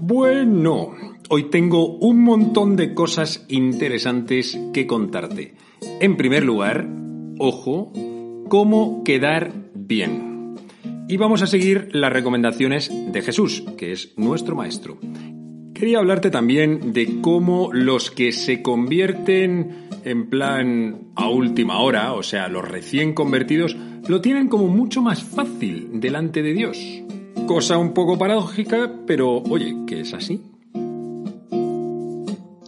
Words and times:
Bueno, 0.00 0.94
hoy 1.28 1.50
tengo 1.50 1.96
un 1.98 2.22
montón 2.22 2.76
de 2.76 2.94
cosas 2.94 3.44
interesantes 3.48 4.56
que 4.72 4.86
contarte. 4.86 5.56
En 6.00 6.16
primer 6.16 6.44
lugar, 6.44 6.88
ojo, 7.38 7.92
cómo 8.48 9.02
quedar 9.02 9.52
bien. 9.74 10.54
Y 11.08 11.16
vamos 11.16 11.42
a 11.42 11.48
seguir 11.48 11.88
las 11.90 12.12
recomendaciones 12.12 12.92
de 13.12 13.22
Jesús, 13.22 13.64
que 13.76 13.90
es 13.90 14.16
nuestro 14.16 14.54
maestro. 14.54 14.98
Quería 15.74 15.98
hablarte 15.98 16.30
también 16.30 16.92
de 16.92 17.20
cómo 17.20 17.70
los 17.72 18.12
que 18.12 18.30
se 18.30 18.62
convierten 18.62 19.88
en 20.04 20.30
plan 20.30 21.08
a 21.16 21.28
última 21.28 21.80
hora, 21.80 22.12
o 22.12 22.22
sea, 22.22 22.46
los 22.46 22.66
recién 22.66 23.14
convertidos, 23.14 23.76
lo 24.06 24.20
tienen 24.20 24.46
como 24.46 24.68
mucho 24.68 25.02
más 25.02 25.24
fácil 25.24 25.88
delante 25.94 26.40
de 26.44 26.52
Dios. 26.52 27.02
Cosa 27.48 27.78
un 27.78 27.94
poco 27.94 28.18
paradójica, 28.18 28.92
pero 29.06 29.38
oye, 29.38 29.74
que 29.86 30.02
es 30.02 30.12
así. 30.12 30.42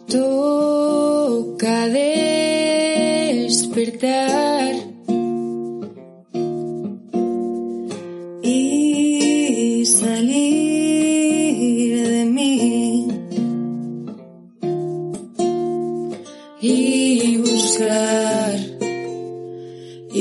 Toca 0.09 1.87
despertar 3.46 4.74
y 8.42 9.84
salir 9.84 10.48
de 12.09 12.24
mí 12.24 13.06
y 16.62 17.37
buscar 17.37 18.79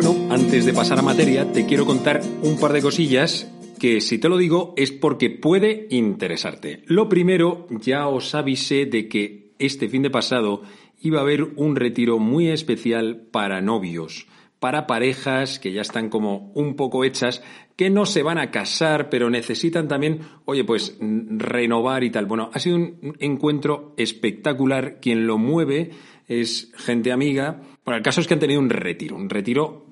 bueno, 0.00 0.32
antes 0.32 0.64
de 0.64 0.72
pasar 0.72 1.00
a 1.00 1.02
materia, 1.02 1.50
te 1.50 1.66
quiero 1.66 1.84
contar 1.84 2.20
un 2.44 2.56
par 2.60 2.72
de 2.72 2.80
cosillas 2.80 3.50
que 3.80 4.00
si 4.00 4.18
te 4.18 4.28
lo 4.28 4.36
digo 4.36 4.72
es 4.76 4.92
porque 4.92 5.28
puede 5.28 5.88
interesarte. 5.90 6.84
Lo 6.86 7.08
primero, 7.08 7.66
ya 7.68 8.06
os 8.06 8.32
avisé 8.36 8.86
de 8.86 9.08
que 9.08 9.50
este 9.58 9.88
fin 9.88 10.02
de 10.02 10.10
pasado 10.10 10.62
iba 11.00 11.18
a 11.18 11.22
haber 11.22 11.42
un 11.42 11.74
retiro 11.74 12.20
muy 12.20 12.46
especial 12.46 13.26
para 13.32 13.60
novios, 13.60 14.28
para 14.60 14.86
parejas 14.86 15.58
que 15.58 15.72
ya 15.72 15.80
están 15.80 16.10
como 16.10 16.52
un 16.54 16.76
poco 16.76 17.02
hechas, 17.02 17.42
que 17.74 17.90
no 17.90 18.06
se 18.06 18.22
van 18.22 18.38
a 18.38 18.52
casar, 18.52 19.10
pero 19.10 19.30
necesitan 19.30 19.88
también, 19.88 20.20
oye, 20.44 20.62
pues 20.62 20.96
renovar 21.00 22.04
y 22.04 22.10
tal. 22.10 22.26
Bueno, 22.26 22.50
ha 22.52 22.60
sido 22.60 22.76
un 22.76 23.16
encuentro 23.18 23.94
espectacular. 23.96 25.00
Quien 25.00 25.26
lo 25.26 25.38
mueve 25.38 25.90
es 26.28 26.70
gente 26.76 27.10
amiga. 27.10 27.62
Bueno, 27.84 27.96
el 27.96 28.02
caso 28.04 28.20
es 28.20 28.28
que 28.28 28.34
han 28.34 28.40
tenido 28.40 28.60
un 28.60 28.70
retiro, 28.70 29.16
un 29.16 29.30
retiro, 29.30 29.87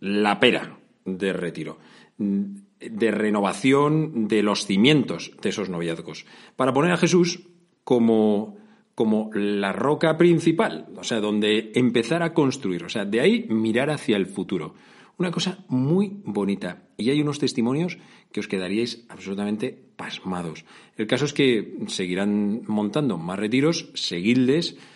la 0.00 0.40
pera 0.40 0.78
de 1.04 1.32
retiro, 1.32 1.78
mm, 2.18 2.44
de 2.80 3.10
renovación 3.10 4.28
de 4.28 4.42
los 4.42 4.66
cimientos 4.66 5.32
de 5.40 5.48
esos 5.48 5.70
noviazgos, 5.70 6.26
para 6.56 6.72
poner 6.72 6.92
a 6.92 6.98
Jesús 6.98 7.48
como, 7.84 8.56
como 8.94 9.30
la 9.32 9.72
roca 9.72 10.16
principal, 10.16 10.86
o 10.96 11.04
sea, 11.04 11.20
donde 11.20 11.72
empezar 11.74 12.22
a 12.22 12.34
construir, 12.34 12.84
o 12.84 12.88
sea, 12.88 13.04
de 13.04 13.20
ahí 13.20 13.46
mirar 13.48 13.90
hacia 13.90 14.16
el 14.16 14.26
futuro. 14.26 14.74
Una 15.18 15.30
cosa 15.30 15.64
muy 15.68 16.20
bonita. 16.24 16.82
Y 16.98 17.08
hay 17.08 17.22
unos 17.22 17.38
testimonios 17.38 17.96
que 18.32 18.40
os 18.40 18.48
quedaríais 18.48 19.06
absolutamente 19.08 19.74
pasmados. 19.96 20.66
El 20.96 21.06
caso 21.06 21.24
es 21.24 21.32
que 21.32 21.78
seguirán 21.86 22.62
montando 22.66 23.16
más 23.16 23.38
retiros, 23.38 23.90
seguidles 23.94 24.74
mm, 24.74 24.95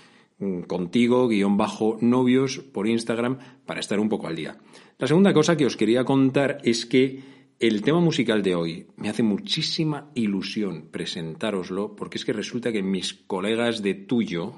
contigo, 0.66 1.28
guion 1.28 1.56
bajo 1.56 1.98
novios 2.00 2.58
por 2.58 2.88
Instagram, 2.88 3.38
para 3.66 3.80
estar 3.80 4.00
un 4.00 4.08
poco 4.08 4.26
al 4.26 4.36
día. 4.36 4.56
La 4.98 5.06
segunda 5.06 5.32
cosa 5.32 5.56
que 5.56 5.66
os 5.66 5.76
quería 5.76 6.04
contar 6.04 6.58
es 6.64 6.86
que 6.86 7.20
el 7.58 7.82
tema 7.82 8.00
musical 8.00 8.42
de 8.42 8.54
hoy 8.54 8.86
me 8.96 9.10
hace 9.10 9.22
muchísima 9.22 10.10
ilusión 10.14 10.88
presentároslo, 10.90 11.94
porque 11.94 12.16
es 12.16 12.24
que 12.24 12.32
resulta 12.32 12.72
que 12.72 12.82
mis 12.82 13.12
colegas 13.12 13.82
de 13.82 13.94
Tuyo 13.94 14.54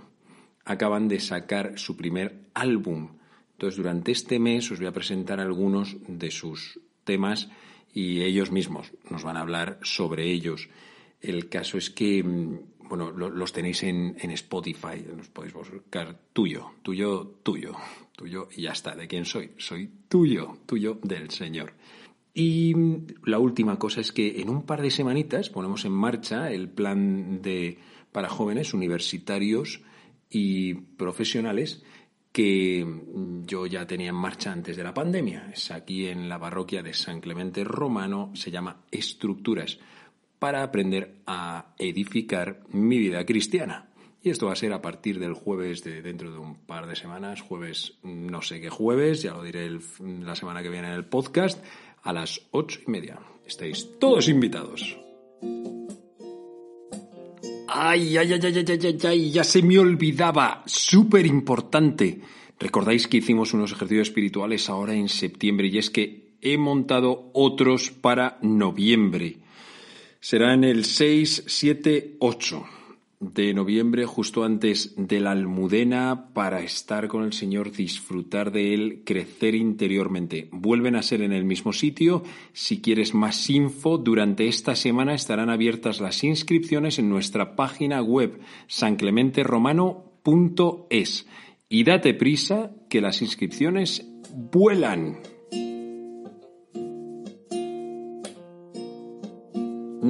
acaban 0.64 1.08
de 1.08 1.18
sacar 1.18 1.78
su 1.78 1.96
primer 1.96 2.44
álbum. 2.54 3.16
Entonces, 3.52 3.76
durante 3.76 4.12
este 4.12 4.38
mes 4.38 4.70
os 4.70 4.78
voy 4.78 4.86
a 4.86 4.92
presentar 4.92 5.40
algunos 5.40 5.96
de 6.06 6.30
sus 6.30 6.80
temas 7.04 7.50
y 7.92 8.22
ellos 8.22 8.52
mismos 8.52 8.92
nos 9.10 9.24
van 9.24 9.36
a 9.36 9.40
hablar 9.40 9.78
sobre 9.82 10.30
ellos. 10.30 10.68
El 11.20 11.48
caso 11.48 11.78
es 11.78 11.90
que, 11.90 12.22
mm, 12.22 12.58
bueno, 12.92 13.10
lo- 13.10 13.30
los 13.30 13.52
tenéis 13.54 13.82
en, 13.84 14.16
en 14.20 14.30
Spotify, 14.32 15.02
los 15.16 15.28
podéis 15.28 15.54
buscar 15.54 16.14
tuyo, 16.34 16.72
tuyo, 16.82 17.38
tuyo, 17.42 17.74
tuyo 18.14 18.48
y 18.54 18.62
ya 18.62 18.72
está. 18.72 18.94
¿De 18.94 19.08
quién 19.08 19.24
soy? 19.24 19.52
Soy 19.56 19.88
tuyo, 20.08 20.58
tuyo 20.66 20.98
del 21.02 21.30
Señor. 21.30 21.72
Y 22.34 22.74
mm, 22.74 23.06
la 23.24 23.38
última 23.38 23.78
cosa 23.78 24.02
es 24.02 24.12
que 24.12 24.42
en 24.42 24.50
un 24.50 24.66
par 24.66 24.82
de 24.82 24.90
semanitas 24.90 25.48
ponemos 25.48 25.86
en 25.86 25.92
marcha 25.92 26.50
el 26.50 26.68
plan 26.68 27.40
de 27.40 27.78
para 28.12 28.28
jóvenes 28.28 28.74
universitarios 28.74 29.80
y 30.28 30.74
profesionales 30.74 31.82
que 32.30 32.84
mm, 32.84 33.44
yo 33.46 33.64
ya 33.66 33.86
tenía 33.86 34.10
en 34.10 34.16
marcha 34.16 34.52
antes 34.52 34.76
de 34.76 34.84
la 34.84 34.92
pandemia. 34.92 35.50
Es 35.50 35.70
aquí 35.70 36.08
en 36.08 36.28
la 36.28 36.38
parroquia 36.38 36.82
de 36.82 36.92
San 36.92 37.20
Clemente 37.22 37.64
Romano, 37.64 38.32
se 38.34 38.50
llama 38.50 38.82
Estructuras, 38.90 39.78
para 40.42 40.64
aprender 40.64 41.22
a 41.24 41.72
edificar 41.78 42.64
mi 42.72 42.98
vida 42.98 43.24
cristiana. 43.24 43.92
Y 44.24 44.30
esto 44.30 44.46
va 44.46 44.54
a 44.54 44.56
ser 44.56 44.72
a 44.72 44.82
partir 44.82 45.20
del 45.20 45.34
jueves 45.34 45.84
de 45.84 46.02
dentro 46.02 46.32
de 46.32 46.38
un 46.38 46.56
par 46.66 46.88
de 46.88 46.96
semanas, 46.96 47.40
jueves, 47.42 48.00
no 48.02 48.42
sé 48.42 48.60
qué 48.60 48.68
jueves, 48.68 49.22
ya 49.22 49.34
lo 49.34 49.44
diré 49.44 49.66
el- 49.66 49.80
la 50.26 50.34
semana 50.34 50.60
que 50.60 50.68
viene 50.68 50.88
en 50.88 50.94
el 50.94 51.04
podcast, 51.04 51.64
a 52.02 52.12
las 52.12 52.40
ocho 52.50 52.80
y 52.84 52.90
media. 52.90 53.20
Estáis 53.46 53.88
todos 54.00 54.28
invitados. 54.28 54.98
Ay, 57.68 58.16
ay, 58.18 58.32
ay, 58.32 58.40
ay, 58.42 58.52
ay, 58.56 58.64
ay, 58.68 58.78
ay, 58.82 58.98
ay, 59.04 59.30
ya 59.30 59.44
se 59.44 59.62
me 59.62 59.78
olvidaba. 59.78 60.64
Súper 60.66 61.24
importante. 61.24 62.20
Recordáis 62.58 63.06
que 63.06 63.18
hicimos 63.18 63.54
unos 63.54 63.70
ejercicios 63.70 64.08
espirituales 64.08 64.68
ahora 64.68 64.94
en 64.94 65.08
septiembre 65.08 65.68
y 65.68 65.78
es 65.78 65.88
que 65.88 66.34
he 66.40 66.58
montado 66.58 67.30
otros 67.32 67.92
para 67.92 68.38
noviembre. 68.42 69.36
Serán 70.24 70.62
el 70.62 70.84
6, 70.84 71.46
7, 71.48 72.18
8 72.20 72.64
de 73.18 73.52
noviembre, 73.54 74.06
justo 74.06 74.44
antes 74.44 74.94
de 74.96 75.18
la 75.18 75.32
Almudena, 75.32 76.28
para 76.32 76.60
estar 76.60 77.08
con 77.08 77.24
el 77.24 77.32
Señor, 77.32 77.72
disfrutar 77.72 78.52
de 78.52 78.72
Él, 78.72 79.02
crecer 79.04 79.56
interiormente. 79.56 80.48
Vuelven 80.52 80.94
a 80.94 81.02
ser 81.02 81.22
en 81.22 81.32
el 81.32 81.44
mismo 81.44 81.72
sitio. 81.72 82.22
Si 82.52 82.80
quieres 82.80 83.14
más 83.14 83.50
info, 83.50 83.98
durante 83.98 84.46
esta 84.46 84.76
semana 84.76 85.12
estarán 85.12 85.50
abiertas 85.50 86.00
las 86.00 86.22
inscripciones 86.22 87.00
en 87.00 87.08
nuestra 87.08 87.56
página 87.56 88.00
web 88.00 88.38
sanclementeromano.es. 88.68 91.26
Y 91.68 91.82
date 91.82 92.14
prisa 92.14 92.70
que 92.88 93.00
las 93.00 93.22
inscripciones 93.22 94.06
vuelan. 94.30 95.18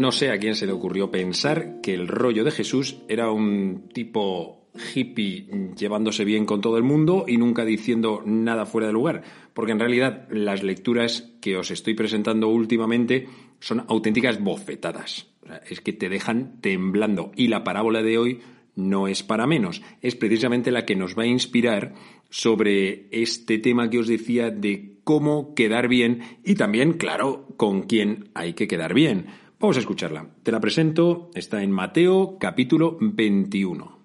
No 0.02 0.10
sé 0.10 0.32
a 0.32 0.38
quién 0.40 0.56
se 0.56 0.66
le 0.66 0.72
ocurrió 0.72 1.12
pensar 1.12 1.80
que 1.80 1.94
el 1.94 2.08
rollo 2.08 2.42
de 2.42 2.50
Jesús 2.50 2.96
era 3.08 3.30
un 3.30 3.88
tipo 3.94 4.66
hippie 4.96 5.46
llevándose 5.78 6.24
bien 6.24 6.44
con 6.44 6.60
todo 6.60 6.76
el 6.76 6.82
mundo 6.82 7.24
y 7.28 7.36
nunca 7.36 7.64
diciendo 7.64 8.20
nada 8.26 8.66
fuera 8.66 8.88
de 8.88 8.94
lugar, 8.94 9.22
porque 9.54 9.70
en 9.70 9.78
realidad 9.78 10.26
las 10.28 10.64
lecturas 10.64 11.30
que 11.40 11.56
os 11.56 11.70
estoy 11.70 11.94
presentando 11.94 12.48
últimamente 12.48 13.28
son 13.60 13.84
auténticas 13.86 14.42
bofetadas. 14.42 15.28
Es 15.70 15.80
que 15.80 15.92
te 15.92 16.08
dejan 16.08 16.60
temblando 16.60 17.30
y 17.36 17.46
la 17.46 17.62
parábola 17.62 18.02
de 18.02 18.18
hoy 18.18 18.40
no 18.74 19.06
es 19.06 19.22
para 19.22 19.46
menos, 19.46 19.82
es 20.00 20.16
precisamente 20.16 20.72
la 20.72 20.84
que 20.84 20.96
nos 20.96 21.16
va 21.16 21.22
a 21.22 21.26
inspirar 21.26 21.94
sobre 22.28 23.06
este 23.12 23.58
tema 23.58 23.88
que 23.88 24.00
os 24.00 24.08
decía 24.08 24.50
de 24.50 24.96
cómo 25.04 25.54
quedar 25.54 25.86
bien 25.86 26.22
y 26.42 26.56
también, 26.56 26.94
claro, 26.94 27.46
con 27.56 27.82
quién 27.82 28.30
hay 28.34 28.54
que 28.54 28.66
quedar 28.66 28.94
bien. 28.94 29.26
Vamos 29.62 29.76
a 29.76 29.80
escucharla. 29.80 30.28
Te 30.42 30.50
la 30.50 30.58
presento, 30.58 31.30
está 31.36 31.62
en 31.62 31.70
Mateo 31.70 32.36
capítulo 32.40 32.98
21. 33.00 33.96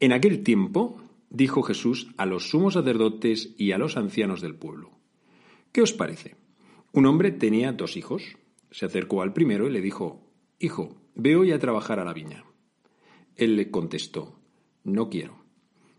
En 0.00 0.12
aquel 0.12 0.42
tiempo 0.42 1.00
dijo 1.30 1.62
Jesús 1.62 2.08
a 2.16 2.26
los 2.26 2.50
sumos 2.50 2.74
sacerdotes 2.74 3.54
y 3.56 3.70
a 3.70 3.78
los 3.78 3.96
ancianos 3.96 4.40
del 4.40 4.56
pueblo. 4.56 4.90
¿Qué 5.70 5.82
os 5.82 5.92
parece? 5.92 6.34
Un 6.90 7.06
hombre 7.06 7.30
tenía 7.30 7.70
dos 7.74 7.96
hijos. 7.96 8.24
Se 8.72 8.86
acercó 8.86 9.22
al 9.22 9.32
primero 9.32 9.68
y 9.68 9.70
le 9.70 9.80
dijo, 9.80 10.26
Hijo, 10.58 10.96
ve 11.14 11.36
hoy 11.36 11.52
a 11.52 11.60
trabajar 11.60 12.00
a 12.00 12.04
la 12.04 12.12
viña. 12.12 12.44
Él 13.36 13.54
le 13.54 13.70
contestó, 13.70 14.40
No 14.82 15.10
quiero. 15.10 15.44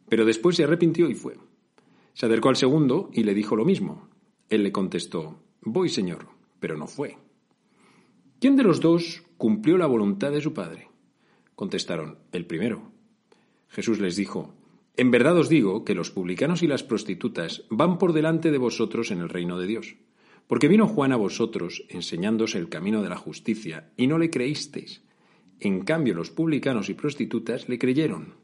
Pero 0.10 0.26
después 0.26 0.58
se 0.58 0.66
arrepintió 0.66 1.10
y 1.10 1.16
fue. 1.16 1.38
Se 2.12 2.26
acercó 2.26 2.50
al 2.50 2.58
segundo 2.58 3.10
y 3.14 3.24
le 3.24 3.34
dijo 3.34 3.56
lo 3.56 3.64
mismo. 3.64 4.10
Él 4.50 4.64
le 4.64 4.74
contestó, 4.74 5.40
Voy, 5.62 5.88
señor, 5.88 6.28
pero 6.60 6.76
no 6.76 6.86
fue. 6.86 7.16
¿Quién 8.45 8.57
de 8.57 8.63
los 8.63 8.80
dos 8.80 9.24
cumplió 9.38 9.75
la 9.75 9.88
voluntad 9.88 10.31
de 10.31 10.39
su 10.39 10.53
padre? 10.53 10.88
Contestaron, 11.56 12.19
el 12.31 12.45
primero. 12.45 12.92
Jesús 13.69 14.00
les 14.00 14.15
dijo, 14.15 14.53
En 14.95 15.09
verdad 15.09 15.36
os 15.36 15.50
digo 15.50 15.83
que 15.83 15.95
los 15.95 16.12
publicanos 16.12 16.62
y 16.62 16.68
las 16.68 16.83
prostitutas 16.83 17.63
van 17.71 17.97
por 17.97 18.13
delante 18.13 18.51
de 18.51 18.59
vosotros 18.59 19.09
en 19.09 19.21
el 19.21 19.30
reino 19.30 19.57
de 19.57 19.65
Dios. 19.65 19.95
Porque 20.45 20.68
vino 20.68 20.88
Juan 20.88 21.12
a 21.12 21.15
vosotros 21.15 21.86
enseñándose 21.89 22.59
el 22.59 22.69
camino 22.69 23.01
de 23.01 23.09
la 23.09 23.18
justicia, 23.18 23.89
y 23.97 24.06
no 24.06 24.19
le 24.19 24.30
creísteis. 24.30 25.01
En 25.59 25.83
cambio 25.83 26.13
los 26.13 26.30
publicanos 26.30 26.89
y 26.89 26.94
prostitutas 26.94 27.68
le 27.68 27.80
creyeron. 27.80 28.36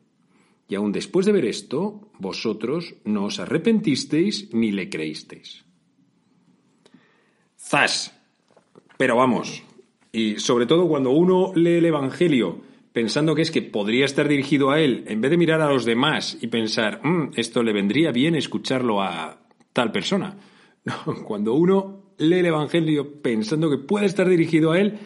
Y 0.67 0.73
aun 0.73 0.91
después 0.91 1.27
de 1.27 1.31
ver 1.31 1.45
esto, 1.45 2.09
vosotros 2.17 2.95
no 3.05 3.25
os 3.25 3.39
arrepentisteis 3.39 4.51
ni 4.51 4.71
le 4.71 4.89
creísteis. 4.89 5.63
¡Zas! 7.55 8.17
Pero 8.97 9.15
vamos, 9.15 9.63
y 10.11 10.37
sobre 10.37 10.65
todo 10.65 10.87
cuando 10.87 11.11
uno 11.11 11.51
lee 11.55 11.77
el 11.77 11.85
Evangelio 11.85 12.61
pensando 12.93 13.35
que 13.35 13.43
es 13.43 13.51
que 13.51 13.61
podría 13.61 14.05
estar 14.05 14.27
dirigido 14.27 14.71
a 14.71 14.79
él, 14.79 15.05
en 15.07 15.21
vez 15.21 15.31
de 15.31 15.37
mirar 15.37 15.61
a 15.61 15.71
los 15.71 15.85
demás 15.85 16.37
y 16.41 16.47
pensar, 16.47 16.99
"Mm, 17.03 17.31
esto 17.37 17.63
le 17.63 17.71
vendría 17.71 18.11
bien 18.11 18.35
escucharlo 18.35 19.01
a 19.01 19.41
tal 19.73 19.91
persona. 19.91 20.37
Cuando 21.25 21.53
uno 21.53 22.13
lee 22.17 22.39
el 22.39 22.47
Evangelio 22.47 23.21
pensando 23.21 23.69
que 23.69 23.77
puede 23.77 24.05
estar 24.05 24.27
dirigido 24.27 24.71
a 24.71 24.79
él, 24.79 24.97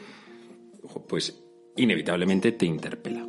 pues 1.07 1.41
inevitablemente 1.77 2.51
te 2.53 2.65
interpela. 2.65 3.25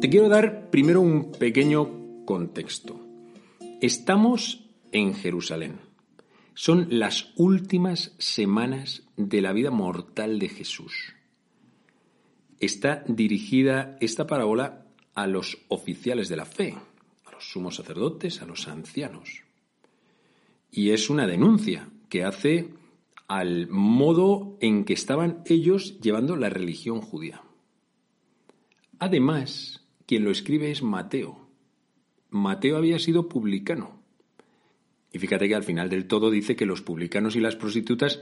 Te 0.00 0.10
quiero 0.10 0.28
dar 0.28 0.70
primero 0.70 1.00
un 1.00 1.32
pequeño 1.32 2.24
contexto. 2.24 3.00
Estamos 3.80 4.66
en 4.92 5.14
Jerusalén. 5.14 5.83
Son 6.54 6.86
las 6.88 7.32
últimas 7.36 8.14
semanas 8.18 9.02
de 9.16 9.42
la 9.42 9.52
vida 9.52 9.72
mortal 9.72 10.38
de 10.38 10.48
Jesús. 10.48 11.14
Está 12.60 13.04
dirigida 13.08 13.96
esta 14.00 14.28
parábola 14.28 14.86
a 15.14 15.26
los 15.26 15.58
oficiales 15.68 16.28
de 16.28 16.36
la 16.36 16.44
fe, 16.44 16.76
a 17.24 17.32
los 17.32 17.50
sumos 17.50 17.74
sacerdotes, 17.74 18.40
a 18.40 18.46
los 18.46 18.68
ancianos. 18.68 19.42
Y 20.70 20.90
es 20.90 21.10
una 21.10 21.26
denuncia 21.26 21.88
que 22.08 22.24
hace 22.24 22.70
al 23.26 23.68
modo 23.68 24.56
en 24.60 24.84
que 24.84 24.92
estaban 24.92 25.42
ellos 25.46 26.00
llevando 26.00 26.36
la 26.36 26.50
religión 26.50 27.00
judía. 27.00 27.42
Además, 29.00 29.84
quien 30.06 30.24
lo 30.24 30.30
escribe 30.30 30.70
es 30.70 30.82
Mateo. 30.82 31.48
Mateo 32.30 32.76
había 32.76 33.00
sido 33.00 33.28
publicano. 33.28 34.03
Y 35.14 35.20
fíjate 35.20 35.46
que 35.46 35.54
al 35.54 35.62
final 35.62 35.88
del 35.88 36.08
todo 36.08 36.28
dice 36.28 36.56
que 36.56 36.66
los 36.66 36.82
publicanos 36.82 37.36
y 37.36 37.40
las 37.40 37.54
prostitutas 37.54 38.20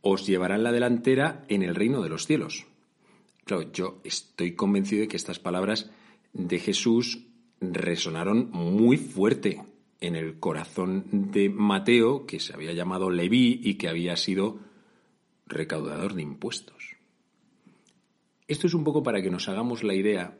os 0.00 0.26
llevarán 0.26 0.64
la 0.64 0.72
delantera 0.72 1.44
en 1.48 1.62
el 1.62 1.76
reino 1.76 2.02
de 2.02 2.08
los 2.08 2.26
cielos. 2.26 2.66
Claro, 3.44 3.70
yo 3.72 4.00
estoy 4.02 4.56
convencido 4.56 5.02
de 5.02 5.08
que 5.08 5.16
estas 5.16 5.38
palabras 5.38 5.88
de 6.32 6.58
Jesús 6.58 7.26
resonaron 7.60 8.50
muy 8.50 8.96
fuerte 8.96 9.62
en 10.00 10.16
el 10.16 10.40
corazón 10.40 11.04
de 11.12 11.48
Mateo, 11.48 12.26
que 12.26 12.40
se 12.40 12.52
había 12.52 12.72
llamado 12.72 13.08
Leví 13.08 13.60
y 13.62 13.74
que 13.74 13.88
había 13.88 14.16
sido 14.16 14.58
recaudador 15.46 16.14
de 16.14 16.22
impuestos. 16.22 16.96
Esto 18.48 18.66
es 18.66 18.74
un 18.74 18.82
poco 18.82 19.04
para 19.04 19.22
que 19.22 19.30
nos 19.30 19.48
hagamos 19.48 19.84
la 19.84 19.94
idea 19.94 20.36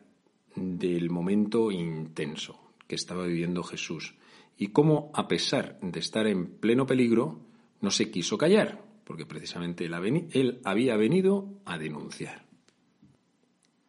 del 0.56 1.10
momento 1.10 1.70
intenso 1.70 2.60
que 2.88 2.96
estaba 2.96 3.24
viviendo 3.24 3.62
Jesús 3.62 4.16
y 4.56 4.68
cómo, 4.68 5.10
a 5.14 5.28
pesar 5.28 5.78
de 5.80 6.00
estar 6.00 6.26
en 6.26 6.46
pleno 6.46 6.86
peligro, 6.86 7.40
no 7.80 7.90
se 7.90 8.10
quiso 8.10 8.38
callar, 8.38 8.84
porque 9.04 9.26
precisamente 9.26 9.86
él, 9.86 10.60
había 10.64 10.96
venido 10.96 11.60
a 11.64 11.78
denunciar. 11.78 12.46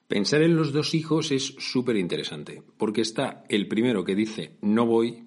Pensar 0.08 0.42
en 0.42 0.56
los 0.56 0.74
dos 0.74 0.94
hijos 0.94 1.32
es 1.32 1.56
súper 1.60 1.96
interesante, 1.96 2.62
porque 2.78 3.02
está 3.02 3.44
el 3.50 3.68
primero 3.68 4.04
que 4.04 4.16
dice 4.16 4.58
no 4.62 4.86
voy, 4.86 5.24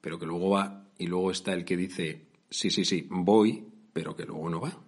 pero 0.00 0.18
que 0.18 0.26
luego 0.26 0.50
va, 0.50 0.88
y 0.98 1.06
luego 1.06 1.30
está 1.30 1.52
el 1.52 1.64
que 1.64 1.76
dice 1.76 2.26
sí, 2.50 2.70
sí, 2.70 2.84
sí, 2.84 3.06
voy, 3.10 3.64
pero 3.92 4.16
que 4.16 4.24
luego 4.24 4.50
no 4.50 4.60
va. 4.60 4.82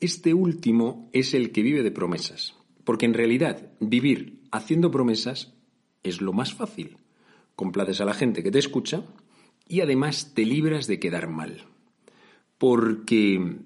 Este 0.00 0.34
último 0.34 1.08
es 1.12 1.34
el 1.34 1.50
que 1.50 1.62
vive 1.62 1.82
de 1.82 1.90
promesas, 1.90 2.56
porque 2.84 3.06
en 3.06 3.14
realidad 3.14 3.72
vivir 3.80 4.40
haciendo 4.50 4.90
promesas 4.90 5.54
es 6.02 6.20
lo 6.20 6.32
más 6.32 6.54
fácil. 6.54 6.98
Complaces 7.56 8.00
a 8.00 8.04
la 8.04 8.14
gente 8.14 8.42
que 8.42 8.50
te 8.50 8.58
escucha 8.58 9.04
y 9.66 9.80
además 9.80 10.32
te 10.34 10.44
libras 10.44 10.86
de 10.86 10.98
quedar 10.98 11.28
mal. 11.28 11.64
Porque 12.58 13.58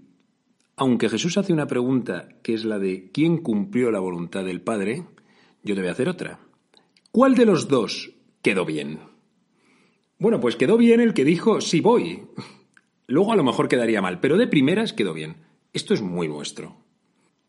aunque 0.76 1.08
Jesús 1.08 1.36
hace 1.36 1.52
una 1.52 1.66
pregunta 1.66 2.28
que 2.42 2.54
es 2.54 2.64
la 2.64 2.78
de 2.78 3.10
¿quién 3.12 3.38
cumplió 3.38 3.90
la 3.90 3.98
voluntad 3.98 4.44
del 4.44 4.60
Padre? 4.60 5.04
Yo 5.64 5.74
te 5.74 5.80
voy 5.80 5.88
a 5.88 5.92
hacer 5.92 6.08
otra. 6.08 6.38
¿Cuál 7.10 7.34
de 7.34 7.46
los 7.46 7.66
dos 7.66 8.12
quedó 8.42 8.64
bien? 8.64 9.00
Bueno, 10.18 10.40
pues 10.40 10.56
quedó 10.56 10.76
bien 10.76 11.00
el 11.00 11.14
que 11.14 11.24
dijo 11.24 11.60
sí 11.60 11.80
voy. 11.80 12.22
Luego 13.08 13.32
a 13.32 13.36
lo 13.36 13.42
mejor 13.42 13.68
quedaría 13.68 14.00
mal, 14.00 14.20
pero 14.20 14.36
de 14.36 14.46
primeras 14.46 14.92
quedó 14.92 15.14
bien. 15.14 15.36
Esto 15.72 15.94
es 15.94 16.02
muy 16.02 16.28
nuestro. 16.28 16.76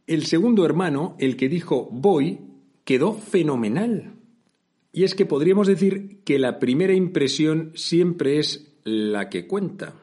El 0.07 0.25
segundo 0.25 0.66
hermano, 0.66 1.16
el 1.19 1.38
que 1.38 1.50
dijo 1.50 1.88
voy, 1.92 2.40
quedó 2.84 3.13
fenomenal. 3.13 4.19
Y 4.91 5.03
es 5.03 5.15
que 5.15 5.25
podríamos 5.25 5.68
decir 5.68 6.21
que 6.24 6.39
la 6.39 6.59
primera 6.59 6.94
impresión 6.94 7.71
siempre 7.75 8.39
es 8.39 8.74
la 8.83 9.30
que 9.30 9.45
cuenta. 9.45 9.94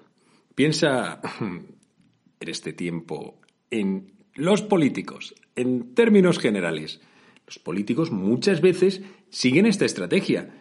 Piensa 0.55 1.21
en 1.41 2.49
este 2.49 2.73
tiempo 2.73 3.41
en 3.71 4.13
los 4.35 4.63
políticos, 4.63 5.35
en 5.57 5.95
términos 5.95 6.39
generales. 6.39 7.01
Los 7.47 7.59
políticos 7.59 8.11
muchas 8.11 8.61
veces 8.61 9.03
siguen 9.31 9.67
esta 9.67 9.85
estrategia. 9.85 10.55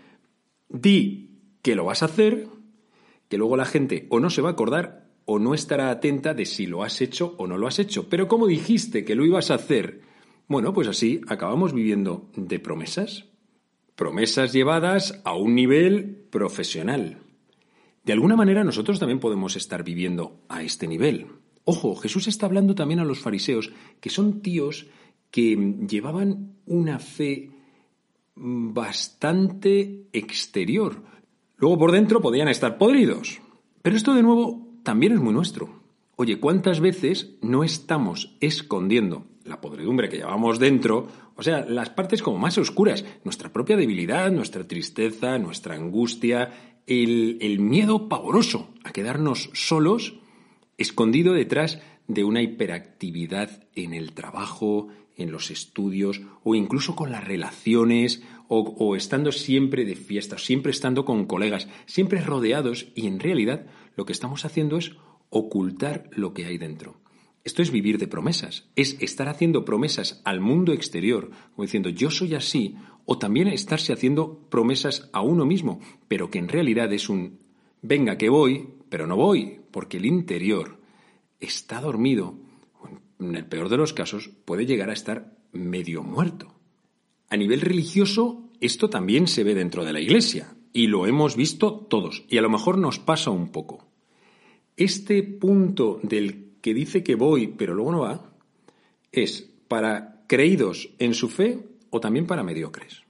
Di 0.70 1.30
que 1.62 1.76
lo 1.76 1.86
vas 1.86 2.02
a 2.02 2.08
hacer, 2.08 2.48
que 3.28 3.38
luego 3.38 3.58
la 3.58 3.66
gente 3.66 4.08
o 4.10 4.20
no 4.20 4.30
se 4.30 4.42
va 4.42 4.50
a 4.50 4.54
acordar 4.54 5.06
o 5.26 5.40
no 5.40 5.54
estará 5.54 5.90
atenta 5.90 6.34
de 6.34 6.46
si 6.46 6.68
lo 6.68 6.84
has 6.84 7.02
hecho 7.02 7.36
o 7.38 7.48
no 7.48 7.58
lo 7.58 7.68
has 7.68 7.80
hecho. 7.80 8.08
Pero 8.10 8.28
como 8.28 8.48
dijiste 8.48 9.04
que 9.04 9.16
lo 9.16 9.26
ibas 9.26 9.52
a 9.52 9.56
hacer, 9.56 10.02
bueno, 10.48 10.74
pues 10.74 10.88
así 10.88 11.22
acabamos 11.28 11.74
viviendo 11.74 12.30
de 12.36 12.60
promesas. 12.60 13.26
Promesas 13.96 14.54
llevadas 14.54 15.22
a 15.24 15.36
un 15.36 15.56
nivel 15.56 16.28
profesional. 16.30 17.20
De 18.04 18.14
alguna 18.14 18.36
manera 18.36 18.64
nosotros 18.64 19.00
también 19.00 19.20
podemos 19.20 19.56
estar 19.56 19.84
viviendo 19.84 20.42
a 20.50 20.64
este 20.64 20.88
nivel. 20.88 21.28
Ojo, 21.64 21.96
Jesús 21.96 22.28
está 22.28 22.46
hablando 22.46 22.76
también 22.76 23.00
a 23.00 23.06
los 23.06 23.20
fariseos, 23.20 23.72
que 24.00 24.10
son 24.10 24.42
tíos 24.42 24.88
que 25.32 25.56
llevaban 25.88 26.58
una 26.66 27.00
fe 27.00 27.52
bastante 28.36 30.08
exterior. 30.14 31.02
Luego 31.58 31.78
por 31.78 31.92
dentro 31.92 32.22
podían 32.22 32.48
estar 32.48 32.78
podridos. 32.78 33.42
Pero 33.82 33.96
esto 33.96 34.14
de 34.14 34.24
nuevo 34.24 34.68
también 34.84 35.14
es 35.14 35.20
muy 35.20 35.34
nuestro. 35.34 35.85
Oye, 36.18 36.40
¿cuántas 36.40 36.80
veces 36.80 37.36
no 37.42 37.66
estamos 37.66 38.38
escondiendo 38.40 39.26
la 39.44 39.60
podredumbre 39.60 40.08
que 40.08 40.18
llevamos 40.18 40.60
dentro? 40.60 41.08
O 41.36 41.44
sea, 41.44 41.66
las 41.66 41.90
partes 41.90 42.22
como 42.22 42.38
más 42.38 42.58
oscuras, 42.58 43.04
nuestra 43.26 43.52
propia 43.52 43.76
debilidad, 43.76 44.32
nuestra 44.32 44.66
tristeza, 44.66 45.38
nuestra 45.40 45.76
angustia, 45.76 46.80
el, 46.88 47.60
miedo 47.60 48.08
pavoroso 48.08 48.70
a 48.86 48.94
quedarnos 48.94 49.50
solos 49.54 50.16
escondido 50.78 51.34
detrás 51.34 51.82
de 52.08 52.24
una 52.24 52.42
hiperactividad 52.42 53.68
en 53.76 53.94
el 53.94 54.14
trabajo, 54.14 54.88
en 55.18 55.32
los 55.32 55.52
estudios 55.52 56.22
o 56.44 56.56
incluso 56.56 56.96
con 56.96 57.12
las 57.12 57.26
relaciones 57.26 58.24
o, 58.48 58.96
estando 58.96 59.34
siempre 59.34 59.84
de 59.84 59.96
fiesta, 59.96 60.38
siempre 60.38 60.72
estando 60.72 61.04
con 61.04 61.26
colegas, 61.26 61.68
siempre 61.88 62.22
rodeados 62.22 62.88
y 62.96 63.08
en 63.08 63.20
realidad 63.20 63.66
lo 63.98 64.06
que 64.06 64.14
estamos 64.14 64.46
haciendo 64.46 64.78
es 64.78 64.96
ocultar 65.30 66.10
lo 66.12 66.34
que 66.34 66.46
hay 66.46 66.58
dentro. 66.58 66.98
Esto 67.44 67.62
es 67.62 67.70
vivir 67.70 68.00
de 68.00 68.08
promesas, 68.08 68.68
es 68.76 68.98
estar 69.02 69.30
haciendo 69.30 69.66
promesas 69.66 70.22
al 70.26 70.42
mundo 70.42 70.74
exterior, 70.74 71.30
como 71.54 71.66
diciendo 71.66 71.90
yo 71.90 72.10
soy 72.10 72.34
así, 72.34 72.76
o 73.06 73.20
también 73.20 73.48
estarse 73.48 73.94
haciendo 73.94 74.40
promesas 74.50 75.10
a 75.14 75.22
uno 75.22 75.46
mismo, 75.46 75.80
pero 76.08 76.32
que 76.32 76.40
en 76.40 76.48
realidad 76.48 76.92
es 76.92 77.08
un 77.08 77.40
venga 77.84 78.18
que 78.18 78.30
voy, 78.30 78.68
pero 78.90 79.06
no 79.06 79.16
voy, 79.16 79.60
porque 79.72 79.98
el 79.98 80.06
interior 80.06 80.80
está 81.40 81.82
dormido, 81.82 82.40
en 83.20 83.36
el 83.36 83.46
peor 83.46 83.70
de 83.70 83.78
los 83.78 83.94
casos 83.94 84.30
puede 84.46 84.66
llegar 84.66 84.90
a 84.90 84.94
estar 84.94 85.38
medio 85.52 86.02
muerto. 86.02 86.56
A 87.30 87.38
nivel 87.38 87.62
religioso 87.62 88.50
esto 88.60 88.90
también 88.90 89.28
se 89.28 89.44
ve 89.44 89.54
dentro 89.54 89.86
de 89.86 89.94
la 89.94 90.00
iglesia 90.00 90.56
y 90.74 90.88
lo 90.88 91.06
hemos 91.08 91.36
visto 91.36 91.74
todos 91.90 92.24
y 92.28 92.38
a 92.38 92.42
lo 92.42 92.50
mejor 92.50 92.78
nos 92.78 93.00
pasa 93.00 93.30
un 93.30 93.52
poco. 93.52 93.88
Este 94.78 95.24
punto 95.24 96.00
del 96.04 96.54
que 96.62 96.74
dice 96.74 97.04
que 97.04 97.16
voy 97.16 97.48
pero 97.48 97.74
luego 97.74 97.92
no 97.92 98.00
va 98.02 98.32
es 99.12 99.50
para 99.68 100.24
creídos 100.28 100.90
en 101.00 101.14
su 101.14 101.30
fe 101.30 101.60
o 101.90 102.00
también 102.00 102.28
para 102.28 102.44
mediocres. 102.44 103.04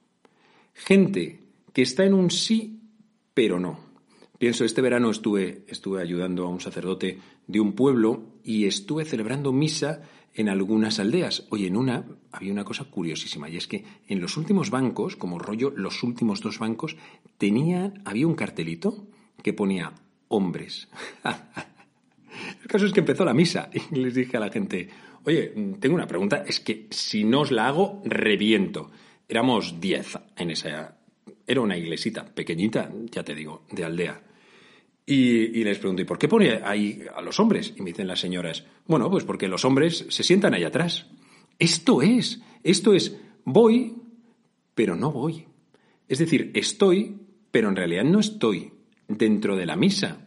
Gente 0.73 1.39
que 1.73 1.81
está 1.81 2.05
en 2.05 2.13
un 2.13 2.29
sí 2.29 2.79
pero 3.33 3.59
no. 3.59 3.79
Pienso, 4.37 4.65
este 4.65 4.81
verano 4.81 5.09
estuve, 5.09 5.63
estuve 5.67 6.01
ayudando 6.01 6.45
a 6.45 6.49
un 6.49 6.59
sacerdote 6.59 7.19
de 7.47 7.59
un 7.59 7.73
pueblo 7.73 8.23
y 8.43 8.65
estuve 8.65 9.05
celebrando 9.05 9.51
misa 9.53 10.01
en 10.33 10.49
algunas 10.49 10.99
aldeas. 10.99 11.47
Oye, 11.49 11.67
en 11.67 11.77
una 11.77 12.05
había 12.31 12.51
una 12.51 12.65
cosa 12.65 12.83
curiosísima 12.83 13.49
y 13.49 13.57
es 13.57 13.67
que 13.67 13.85
en 14.07 14.19
los 14.19 14.35
últimos 14.37 14.69
bancos, 14.69 15.15
como 15.15 15.39
rollo 15.39 15.71
los 15.75 16.03
últimos 16.03 16.41
dos 16.41 16.59
bancos, 16.59 16.97
tenían, 17.37 18.01
había 18.05 18.27
un 18.27 18.35
cartelito 18.35 19.07
que 19.41 19.53
ponía 19.53 19.93
hombres. 20.35 20.87
El 22.61 22.67
caso 22.67 22.85
es 22.85 22.93
que 22.93 22.99
empezó 22.99 23.23
la 23.25 23.33
misa 23.33 23.69
y 23.73 23.95
les 23.95 24.13
dije 24.13 24.37
a 24.37 24.39
la 24.39 24.49
gente, 24.49 24.89
oye, 25.23 25.53
tengo 25.79 25.95
una 25.95 26.07
pregunta, 26.07 26.43
es 26.47 26.59
que 26.59 26.87
si 26.89 27.23
no 27.23 27.41
os 27.41 27.51
la 27.51 27.67
hago, 27.67 28.01
reviento. 28.05 28.91
Éramos 29.27 29.79
diez 29.79 30.17
en 30.35 30.51
esa... 30.51 30.97
Era 31.47 31.61
una 31.61 31.77
iglesita 31.77 32.25
pequeñita, 32.25 32.91
ya 33.11 33.23
te 33.23 33.35
digo, 33.35 33.65
de 33.71 33.83
aldea. 33.83 34.21
Y, 35.05 35.63
les 35.63 35.77
pregunto, 35.77 36.01
¿y 36.01 36.05
por 36.05 36.17
qué 36.17 36.27
pone 36.27 36.61
ahí 36.63 37.03
a 37.15 37.21
los 37.21 37.39
hombres? 37.39 37.73
Y 37.77 37.81
me 37.81 37.91
dicen 37.91 38.07
las 38.07 38.19
señoras, 38.19 38.65
bueno, 38.87 39.09
pues 39.11 39.23
porque 39.23 39.47
los 39.47 39.63
hombres 39.63 40.05
se 40.09 40.23
sientan 40.23 40.55
ahí 40.55 40.63
atrás. 40.63 41.05
Esto 41.59 42.01
es, 42.01 42.41
esto 42.63 42.93
es, 42.93 43.15
voy, 43.43 43.95
pero 44.73 44.95
no 44.95 45.11
voy. 45.11 45.45
Es 46.07 46.17
decir, 46.17 46.51
estoy, 46.55 47.17
pero 47.51 47.69
en 47.69 47.75
realidad 47.75 48.03
no 48.03 48.19
estoy 48.19 48.73
dentro 49.07 49.55
de 49.55 49.67
la 49.67 49.75
misa. 49.75 50.24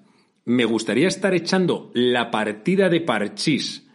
Me 0.49 0.65
gustaría 0.65 1.09
estar 1.09 1.35
echando 1.35 1.91
la 1.93 2.31
partida 2.31 2.89
de 2.89 3.03
parchís. 3.03 3.87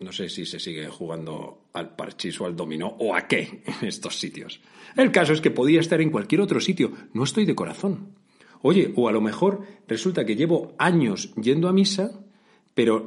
No 0.00 0.10
sé 0.10 0.28
si 0.28 0.44
se 0.44 0.58
sigue 0.58 0.88
jugando 0.88 1.66
al 1.72 1.94
parchís 1.94 2.40
o 2.40 2.46
al 2.46 2.56
dominó 2.56 2.96
o 2.98 3.14
a 3.14 3.28
qué 3.28 3.62
en 3.64 3.86
estos 3.86 4.18
sitios. 4.18 4.60
El 4.96 5.12
caso 5.12 5.32
es 5.32 5.40
que 5.40 5.52
podía 5.52 5.78
estar 5.78 6.00
en 6.00 6.10
cualquier 6.10 6.40
otro 6.40 6.60
sitio. 6.60 6.90
No 7.12 7.22
estoy 7.22 7.44
de 7.44 7.54
corazón. 7.54 8.16
Oye, 8.60 8.92
o 8.96 9.08
a 9.08 9.12
lo 9.12 9.20
mejor 9.20 9.62
resulta 9.86 10.26
que 10.26 10.34
llevo 10.34 10.74
años 10.78 11.32
yendo 11.36 11.68
a 11.68 11.72
misa, 11.72 12.24
pero 12.74 13.06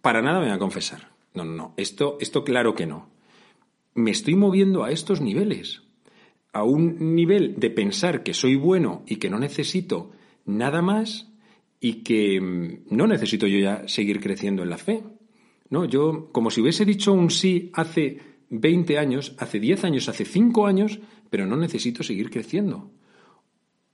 para 0.00 0.20
nada 0.20 0.40
me 0.40 0.46
voy 0.46 0.54
a 0.56 0.58
confesar. 0.58 1.12
No, 1.34 1.44
no, 1.44 1.52
no. 1.52 1.74
Esto, 1.76 2.18
esto 2.20 2.42
claro 2.42 2.74
que 2.74 2.86
no. 2.86 3.08
Me 3.94 4.10
estoy 4.10 4.34
moviendo 4.34 4.82
a 4.82 4.90
estos 4.90 5.20
niveles. 5.20 5.82
A 6.52 6.64
un 6.64 7.14
nivel 7.14 7.54
de 7.60 7.70
pensar 7.70 8.24
que 8.24 8.34
soy 8.34 8.56
bueno 8.56 9.04
y 9.06 9.16
que 9.18 9.30
no 9.30 9.38
necesito 9.38 10.10
nada 10.44 10.82
más 10.82 11.31
y 11.84 12.04
que 12.04 12.40
mm, 12.40 12.94
no 12.96 13.08
necesito 13.08 13.46
yo 13.48 13.58
ya 13.58 13.86
seguir 13.88 14.20
creciendo 14.20 14.62
en 14.62 14.70
la 14.70 14.78
fe. 14.78 15.02
No, 15.68 15.84
yo, 15.84 16.30
como 16.30 16.50
si 16.50 16.60
hubiese 16.60 16.84
dicho 16.84 17.12
un 17.12 17.28
sí 17.28 17.70
hace 17.74 18.20
20 18.50 18.98
años, 18.98 19.34
hace 19.38 19.58
10 19.58 19.84
años, 19.84 20.08
hace 20.08 20.24
5 20.24 20.66
años, 20.66 21.00
pero 21.28 21.44
no 21.44 21.56
necesito 21.56 22.04
seguir 22.04 22.30
creciendo. 22.30 22.92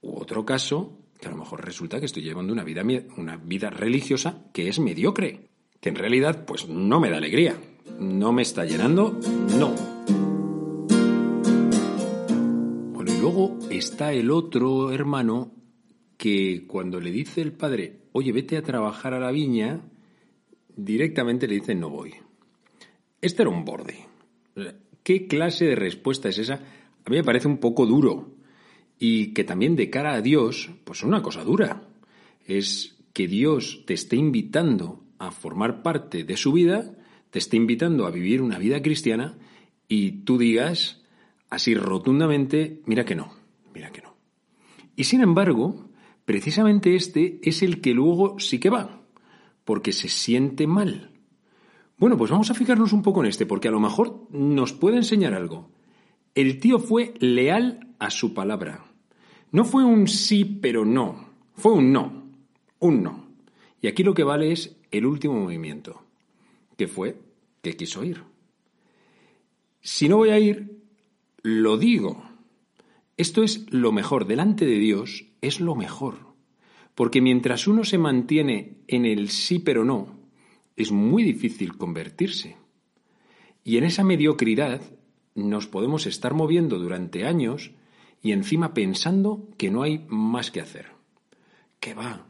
U 0.03 0.21
otro 0.21 0.45
caso, 0.45 0.99
que 1.19 1.29
a 1.29 1.31
lo 1.31 1.39
mejor 1.39 1.65
resulta 1.65 1.99
que 1.99 2.05
estoy 2.05 2.23
llevando 2.23 2.53
una 2.53 2.63
vida, 2.63 2.83
una 3.17 3.39
vida 3.39 3.71
religiosa 3.71 4.45
que 4.53 4.69
es 4.69 4.79
mediocre, 4.79 5.49
que 5.81 5.89
en 5.89 5.97
realidad 5.97 6.45
pues 6.45 6.69
no 6.69 7.01
me 7.01 7.09
da 7.09 7.17
alegría, 7.17 7.59
no 7.99 8.33
me 8.33 8.43
está 8.43 8.67
llenando, 8.67 9.19
no. 9.59 9.75
Bueno, 12.93 13.15
y 13.15 13.19
luego 13.19 13.59
está 13.71 14.13
el 14.13 14.31
otro 14.31 14.93
hermano 14.93 15.58
que 16.19 16.67
cuando 16.67 17.01
le 17.01 17.11
dice 17.11 17.41
el 17.41 17.53
padre, 17.53 18.01
oye, 18.13 18.33
vete 18.33 18.59
a 18.59 18.63
trabajar 18.63 19.15
a 19.15 19.21
la 19.21 19.31
viña, 19.31 19.81
directamente 20.77 21.47
le 21.47 21.55
dice, 21.55 21.75
no 21.75 21.89
voy. 21.89 22.13
Este 23.23 23.43
era 23.43 23.51
un 23.51 23.65
borde. 23.65 24.07
¿Qué 25.03 25.27
clase 25.27 25.65
de 25.65 25.77
respuesta 25.77 26.29
es 26.29 26.39
esa? 26.39 26.55
A 26.55 27.11
mí 27.11 27.17
me 27.17 27.25
parece 27.25 27.49
un 27.49 27.59
poco 27.59 27.87
duro 27.87 28.35
y 28.99 29.33
que 29.33 29.45
también 29.45 29.77
de 29.77 29.91
cara 29.91 30.15
a 30.15 30.21
Dios, 30.21 30.71
pues 30.85 30.99
es 30.99 31.05
una 31.05 31.23
cosa 31.23 31.45
dura. 31.45 31.89
Es 32.45 32.97
que 33.13 33.29
Dios 33.29 33.85
te 33.87 33.95
esté 33.95 34.17
invitando 34.17 35.05
a 35.19 35.31
formar 35.31 35.83
parte 35.83 36.25
de 36.25 36.37
su 36.37 36.53
vida, 36.53 36.97
te 37.31 37.39
esté 37.39 37.57
invitando 37.57 38.07
a 38.07 38.11
vivir 38.11 38.43
una 38.43 38.59
vida 38.59 38.83
cristiana 38.83 39.39
y 39.87 40.25
tú 40.25 40.37
digas 40.37 41.03
así 41.49 41.75
rotundamente, 41.75 42.83
mira 42.87 43.05
que 43.05 43.15
no, 43.15 43.33
mira 43.73 43.91
que 43.91 44.03
no. 44.03 44.17
Y 44.97 45.05
sin 45.05 45.21
embargo, 45.21 45.88
precisamente 46.29 46.95
este 46.95 47.41
es 47.43 47.63
el 47.63 47.81
que 47.81 47.95
luego 47.95 48.39
sí 48.39 48.61
que 48.61 48.69
va, 48.69 49.01
porque 49.65 49.95
se 49.95 50.11
siente 50.11 50.67
mal. 50.67 51.11
Bueno, 51.97 52.19
pues 52.19 52.31
vamos 52.31 52.51
a 52.51 52.55
fijarnos 52.55 52.93
un 52.93 53.01
poco 53.01 53.23
en 53.23 53.31
este, 53.31 53.47
porque 53.47 53.69
a 53.69 53.71
lo 53.71 53.81
mejor 53.81 54.27
nos 54.31 54.75
puede 54.75 54.99
enseñar 54.99 55.33
algo. 55.33 55.71
El 56.35 56.61
tío 56.61 56.81
fue 56.81 57.15
leal 57.19 57.95
a 57.99 58.11
su 58.11 58.35
palabra. 58.35 58.85
No 59.53 59.65
fue 59.65 59.87
un 59.87 60.07
sí 60.07 60.45
pero 60.45 60.85
no, 60.85 61.31
fue 61.55 61.73
un 61.73 61.95
no, 61.95 62.25
un 62.79 63.03
no. 63.03 63.27
Y 63.81 63.87
aquí 63.87 64.03
lo 64.03 64.13
que 64.13 64.23
vale 64.23 64.53
es 64.53 64.77
el 64.91 65.07
último 65.07 65.33
movimiento, 65.33 66.05
que 66.77 66.89
fue 66.89 67.19
que 67.63 67.75
quiso 67.75 68.05
ir. 68.05 68.23
Si 69.81 70.11
no 70.11 70.19
voy 70.19 70.29
a 70.29 70.39
ir, 70.39 70.79
lo 71.41 71.79
digo. 71.79 72.23
Esto 73.17 73.43
es 73.43 73.65
lo 73.73 73.93
mejor, 73.93 74.27
delante 74.27 74.67
de 74.67 74.79
Dios 74.79 75.28
es 75.41 75.61
lo 75.61 75.75
mejor. 75.75 76.17
Porque 76.95 77.21
mientras 77.21 77.67
uno 77.67 77.85
se 77.85 77.99
mantiene 77.99 78.79
en 78.89 79.05
el 79.05 79.29
sí 79.31 79.59
pero 79.59 79.85
no, 79.85 80.19
es 80.77 80.93
muy 80.93 81.23
difícil 81.23 81.77
convertirse. 81.77 82.57
Y 83.65 83.77
en 83.77 83.85
esa 83.85 84.05
mediocridad 84.05 84.81
nos 85.35 85.67
podemos 85.67 86.07
estar 86.07 86.35
moviendo 86.35 86.79
durante 86.79 87.27
años 87.27 87.73
y 88.23 88.33
encima 88.33 88.75
pensando 88.75 89.49
que 89.57 89.71
no 89.71 89.83
hay 89.83 90.05
más 90.09 90.51
que 90.51 90.61
hacer. 90.61 90.87
¿Qué 91.81 91.95
va? 91.95 92.27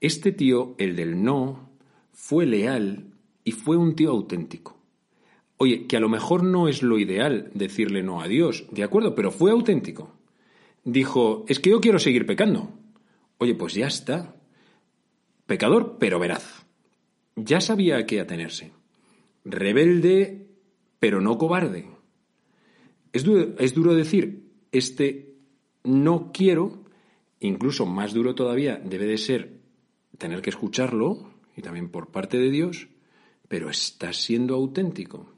Este 0.00 0.32
tío, 0.32 0.74
el 0.78 0.96
del 0.96 1.22
no, 1.22 1.70
fue 2.12 2.46
leal 2.46 3.12
y 3.44 3.52
fue 3.52 3.76
un 3.76 3.94
tío 3.94 4.10
auténtico. 4.10 4.76
Oye, 5.58 5.86
que 5.86 5.96
a 5.96 6.00
lo 6.00 6.08
mejor 6.08 6.42
no 6.42 6.68
es 6.68 6.82
lo 6.82 6.98
ideal 6.98 7.50
decirle 7.54 8.02
no 8.02 8.20
a 8.20 8.28
Dios, 8.28 8.66
de 8.70 8.84
acuerdo, 8.84 9.14
pero 9.14 9.30
fue 9.30 9.50
auténtico. 9.50 10.12
Dijo, 10.86 11.44
es 11.48 11.58
que 11.58 11.70
yo 11.70 11.80
quiero 11.80 11.98
seguir 11.98 12.26
pecando. 12.26 12.70
Oye, 13.38 13.56
pues 13.56 13.74
ya 13.74 13.88
está. 13.88 14.36
Pecador, 15.44 15.96
pero 15.98 16.20
veraz. 16.20 16.64
Ya 17.34 17.60
sabía 17.60 17.96
a 17.96 18.06
qué 18.06 18.20
atenerse. 18.20 18.70
Rebelde, 19.44 20.46
pero 21.00 21.20
no 21.20 21.38
cobarde. 21.38 21.88
Es 23.12 23.24
duro, 23.24 23.56
es 23.58 23.74
duro 23.74 23.94
decir, 23.94 24.44
este 24.70 25.34
no 25.82 26.30
quiero, 26.32 26.84
incluso 27.40 27.84
más 27.84 28.14
duro 28.14 28.36
todavía, 28.36 28.76
debe 28.76 29.06
de 29.06 29.18
ser 29.18 29.58
tener 30.18 30.40
que 30.40 30.50
escucharlo, 30.50 31.32
y 31.56 31.62
también 31.62 31.88
por 31.88 32.12
parte 32.12 32.38
de 32.38 32.52
Dios, 32.52 32.86
pero 33.48 33.70
estás 33.70 34.18
siendo 34.18 34.54
auténtico. 34.54 35.32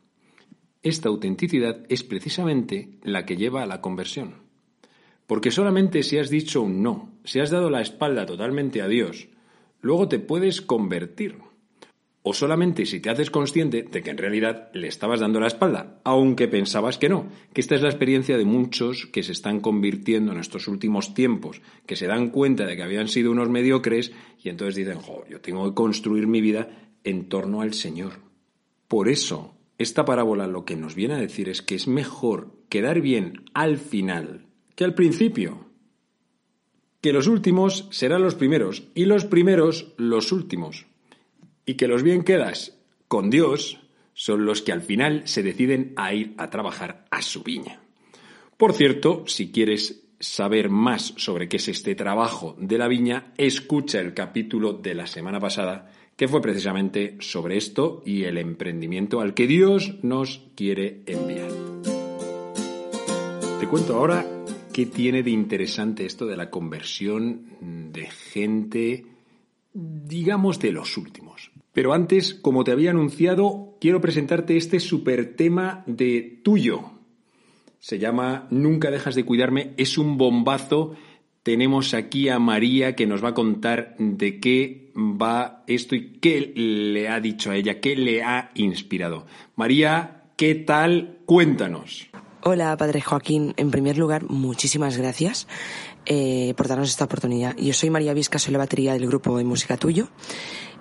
Esta 0.82 1.08
autenticidad 1.08 1.86
es 1.88 2.04
precisamente 2.04 2.98
la 3.02 3.24
que 3.24 3.38
lleva 3.38 3.62
a 3.62 3.66
la 3.66 3.80
conversión. 3.80 4.47
Porque 5.28 5.50
solamente 5.50 6.02
si 6.02 6.16
has 6.16 6.30
dicho 6.30 6.62
un 6.62 6.82
no, 6.82 7.12
si 7.22 7.38
has 7.38 7.50
dado 7.50 7.68
la 7.68 7.82
espalda 7.82 8.24
totalmente 8.24 8.80
a 8.80 8.88
Dios, 8.88 9.28
luego 9.82 10.08
te 10.08 10.18
puedes 10.18 10.62
convertir 10.62 11.36
o 12.22 12.32
solamente 12.32 12.86
si 12.86 13.00
te 13.00 13.10
haces 13.10 13.30
consciente 13.30 13.82
de 13.82 14.02
que 14.02 14.08
en 14.08 14.16
realidad 14.16 14.70
le 14.72 14.88
estabas 14.88 15.20
dando 15.20 15.38
la 15.38 15.46
espalda, 15.46 16.00
aunque 16.02 16.48
pensabas 16.48 16.96
que 16.96 17.10
no, 17.10 17.28
que 17.52 17.60
esta 17.60 17.74
es 17.74 17.82
la 17.82 17.90
experiencia 17.90 18.38
de 18.38 18.46
muchos 18.46 19.04
que 19.06 19.22
se 19.22 19.32
están 19.32 19.60
convirtiendo 19.60 20.32
en 20.32 20.38
estos 20.38 20.66
últimos 20.66 21.12
tiempos, 21.12 21.60
que 21.84 21.96
se 21.96 22.06
dan 22.06 22.30
cuenta 22.30 22.64
de 22.64 22.76
que 22.76 22.82
habían 22.82 23.08
sido 23.08 23.30
unos 23.30 23.50
mediocres 23.50 24.12
y 24.42 24.48
entonces 24.48 24.76
dicen, 24.76 24.98
jo, 24.98 25.26
yo 25.28 25.42
tengo 25.42 25.68
que 25.68 25.74
construir 25.74 26.26
mi 26.26 26.40
vida 26.40 26.68
en 27.04 27.28
torno 27.28 27.60
al 27.60 27.74
Señor. 27.74 28.14
Por 28.88 29.10
eso, 29.10 29.58
esta 29.76 30.06
parábola 30.06 30.46
lo 30.46 30.64
que 30.64 30.76
nos 30.76 30.94
viene 30.94 31.14
a 31.14 31.18
decir 31.18 31.50
es 31.50 31.60
que 31.60 31.74
es 31.74 31.86
mejor 31.86 32.54
quedar 32.70 33.02
bien 33.02 33.44
al 33.52 33.76
final 33.76 34.47
que 34.78 34.84
al 34.84 34.94
principio. 34.94 35.66
Que 37.00 37.12
los 37.12 37.26
últimos 37.26 37.88
serán 37.90 38.22
los 38.22 38.36
primeros 38.36 38.84
y 38.94 39.06
los 39.06 39.24
primeros 39.24 39.92
los 39.96 40.30
últimos 40.30 40.86
y 41.66 41.74
que 41.74 41.88
los 41.88 42.04
bien 42.04 42.22
quedas 42.22 42.78
con 43.08 43.28
Dios 43.28 43.80
son 44.14 44.46
los 44.46 44.62
que 44.62 44.70
al 44.70 44.82
final 44.82 45.26
se 45.26 45.42
deciden 45.42 45.94
a 45.96 46.14
ir 46.14 46.32
a 46.38 46.48
trabajar 46.48 47.06
a 47.10 47.22
su 47.22 47.42
viña. 47.42 47.80
Por 48.56 48.72
cierto, 48.72 49.24
si 49.26 49.50
quieres 49.50 50.04
saber 50.20 50.70
más 50.70 51.12
sobre 51.16 51.48
qué 51.48 51.56
es 51.56 51.66
este 51.66 51.96
trabajo 51.96 52.54
de 52.60 52.78
la 52.78 52.86
viña, 52.86 53.32
escucha 53.36 53.98
el 53.98 54.14
capítulo 54.14 54.74
de 54.74 54.94
la 54.94 55.08
semana 55.08 55.40
pasada 55.40 55.90
que 56.16 56.28
fue 56.28 56.40
precisamente 56.40 57.16
sobre 57.18 57.56
esto 57.56 58.00
y 58.06 58.22
el 58.24 58.38
emprendimiento 58.38 59.20
al 59.20 59.34
que 59.34 59.48
Dios 59.48 59.96
nos 60.02 60.40
quiere 60.54 61.02
enviar. 61.06 61.50
Te 63.58 63.66
cuento 63.66 63.96
ahora 63.96 64.37
qué 64.78 64.86
tiene 64.86 65.24
de 65.24 65.32
interesante 65.32 66.06
esto 66.06 66.24
de 66.24 66.36
la 66.36 66.50
conversión 66.50 67.46
de 67.60 68.06
gente, 68.06 69.06
digamos, 69.72 70.60
de 70.60 70.70
los 70.70 70.96
últimos. 70.96 71.50
Pero 71.72 71.92
antes, 71.92 72.32
como 72.32 72.62
te 72.62 72.70
había 72.70 72.90
anunciado, 72.90 73.76
quiero 73.80 74.00
presentarte 74.00 74.56
este 74.56 74.78
super 74.78 75.34
tema 75.34 75.82
de 75.88 76.38
tuyo. 76.44 76.92
Se 77.80 77.98
llama 77.98 78.46
Nunca 78.52 78.92
dejas 78.92 79.16
de 79.16 79.24
cuidarme, 79.24 79.74
es 79.78 79.98
un 79.98 80.16
bombazo. 80.16 80.94
Tenemos 81.42 81.92
aquí 81.92 82.28
a 82.28 82.38
María 82.38 82.94
que 82.94 83.08
nos 83.08 83.24
va 83.24 83.30
a 83.30 83.34
contar 83.34 83.96
de 83.98 84.38
qué 84.38 84.92
va 84.96 85.64
esto 85.66 85.96
y 85.96 86.20
qué 86.20 86.52
le 86.54 87.08
ha 87.08 87.18
dicho 87.18 87.50
a 87.50 87.56
ella, 87.56 87.80
qué 87.80 87.96
le 87.96 88.22
ha 88.22 88.52
inspirado. 88.54 89.26
María, 89.56 90.30
¿qué 90.36 90.54
tal? 90.54 91.18
Cuéntanos. 91.26 92.10
Hola, 92.44 92.76
Padre 92.76 93.00
Joaquín. 93.00 93.52
En 93.56 93.72
primer 93.72 93.98
lugar, 93.98 94.30
muchísimas 94.30 94.96
gracias 94.96 95.48
eh, 96.06 96.54
por 96.56 96.68
darnos 96.68 96.88
esta 96.88 97.04
oportunidad. 97.04 97.56
Yo 97.56 97.74
soy 97.74 97.90
María 97.90 98.14
Visca, 98.14 98.38
soy 98.38 98.52
la 98.52 98.58
batería 98.58 98.92
del 98.92 99.08
grupo 99.08 99.36
de 99.36 99.44
música 99.44 99.76
tuyo 99.76 100.08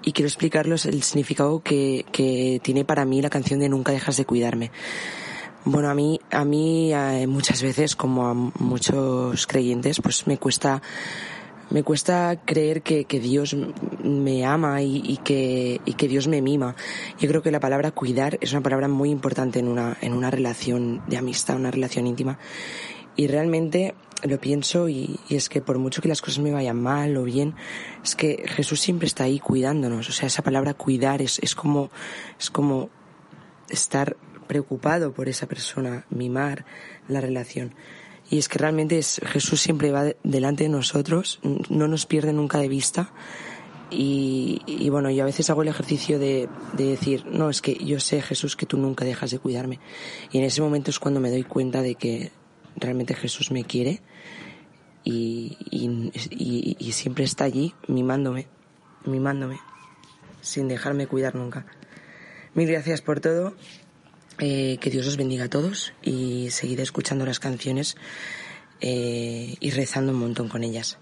y 0.04 0.12
quiero 0.12 0.28
explicarles 0.28 0.86
el 0.86 1.02
significado 1.02 1.64
que, 1.64 2.06
que 2.12 2.62
tiene 2.64 2.86
para 2.86 3.06
mí 3.06 3.24
la 3.24 3.32
canción 3.32 3.60
de 3.60 3.70
Nunca 3.70 3.92
dejas 3.92 4.18
de 4.18 4.26
cuidarme. 4.26 4.72
Bueno, 5.66 5.90
a 5.90 5.96
mí, 5.96 6.20
a 6.30 6.46
mí 6.46 6.94
eh, 6.94 7.26
muchas 7.26 7.64
veces, 7.64 7.96
como 7.96 8.28
a 8.28 8.36
muchos 8.36 9.48
creyentes, 9.48 10.00
pues 10.00 10.28
me 10.28 10.38
cuesta 10.38 10.84
me 11.70 11.84
cuesta 11.84 12.40
creer 12.46 12.82
que, 12.82 13.06
que 13.06 13.20
Dios 13.20 13.56
me 14.04 14.46
ama 14.46 14.82
y, 14.82 15.02
y, 15.06 15.18
que, 15.18 15.82
y 15.86 15.94
que 15.94 16.08
Dios 16.08 16.28
me 16.28 16.42
mima. 16.42 16.76
Yo 17.20 17.28
creo 17.28 17.42
que 17.42 17.52
la 17.52 17.60
palabra 17.60 17.92
cuidar 17.92 18.38
es 18.42 18.52
una 18.54 18.62
palabra 18.62 18.88
muy 18.88 19.10
importante 19.10 19.60
en 19.60 19.68
una, 19.68 19.98
en 20.02 20.14
una 20.14 20.32
relación 20.32 21.02
de 21.08 21.18
amistad, 21.18 21.58
una 21.58 21.72
relación 21.72 22.08
íntima. 22.08 22.40
Y 23.16 23.28
realmente 23.28 23.96
lo 24.24 24.40
pienso 24.40 24.90
y, 24.90 25.20
y, 25.28 25.36
es 25.36 25.50
que 25.50 25.62
por 25.62 25.78
mucho 25.78 26.02
que 26.02 26.08
las 26.08 26.22
cosas 26.22 26.40
me 26.40 26.52
vayan 26.52 26.82
mal 26.82 27.18
o 27.18 27.24
bien, 27.24 27.56
es 28.04 28.16
que 28.16 28.44
Jesús 28.48 28.80
siempre 28.80 29.08
está 29.08 29.26
ahí 29.26 29.40
cuidándonos. 29.40 30.10
O 30.10 30.12
sea, 30.12 30.28
esa 30.28 30.44
palabra 30.44 30.74
cuidar 30.74 31.22
es, 31.22 31.40
es 31.40 31.56
como, 31.56 31.90
es 32.40 32.50
como 32.50 32.90
estar 33.70 34.16
preocupado 34.48 35.12
por 35.12 35.28
esa 35.30 35.48
persona, 35.48 36.06
mimar 36.10 36.66
la 37.08 37.22
relación. 37.22 37.74
Y 38.30 38.38
es 38.38 38.50
que 38.50 38.60
realmente 38.60 38.98
es, 38.98 39.22
Jesús 39.26 39.62
siempre 39.62 39.92
va 39.92 40.12
delante 40.24 40.64
de 40.64 40.70
nosotros, 40.70 41.40
no 41.70 41.88
nos 41.88 42.06
pierde 42.06 42.34
nunca 42.34 42.58
de 42.60 42.68
vista. 42.68 43.12
Y, 43.90 44.90
bueno, 44.90 45.10
yo 45.10 45.24
a 45.24 45.26
veces 45.26 45.50
hago 45.50 45.62
el 45.62 45.70
ejercicio 45.70 46.20
de, 46.20 46.50
de, 46.74 46.86
decir, 46.86 47.26
no, 47.26 47.50
es 47.50 47.62
que 47.62 47.76
yo 47.76 48.02
sé, 48.02 48.22
Jesús, 48.22 48.58
que 48.58 48.66
tú 48.66 48.78
nunca 48.78 49.06
dejas 49.06 49.32
de 49.32 49.40
cuidarme. 49.40 49.80
Y 50.32 50.40
en 50.40 50.44
ese 50.44 50.62
momento 50.62 50.92
es 50.92 51.00
cuando 51.00 51.22
me 51.22 51.32
doy 51.32 51.44
cuenta 51.44 51.82
de 51.82 51.96
que 51.96 52.32
realmente 52.76 53.16
Jesús 53.16 53.50
me 53.50 53.64
quiere 53.64 54.02
y, 55.06 55.58
y, 55.72 56.76
y 56.80 56.92
siempre 56.92 57.24
está 57.24 57.46
allí 57.46 57.74
mimándome, 57.88 58.48
mimándome, 59.06 59.60
sin 60.42 60.68
dejarme 60.68 61.08
cuidar 61.08 61.36
nunca. 61.36 61.66
Mil 62.54 62.68
gracias 62.68 63.02
por 63.02 63.22
todo 63.22 63.54
eh, 64.40 64.78
que 64.80 64.90
Dios 64.90 65.08
os 65.08 65.18
bendiga 65.18 65.46
a 65.46 65.50
todos 65.50 65.94
y 66.02 66.50
seguid 66.52 66.80
escuchando 66.80 67.26
las 67.26 67.40
canciones 67.40 67.98
eh, 68.82 69.56
y 69.60 69.70
rezando 69.72 70.12
un 70.12 70.20
montón 70.20 70.50
con 70.50 70.64
ellas. 70.64 70.98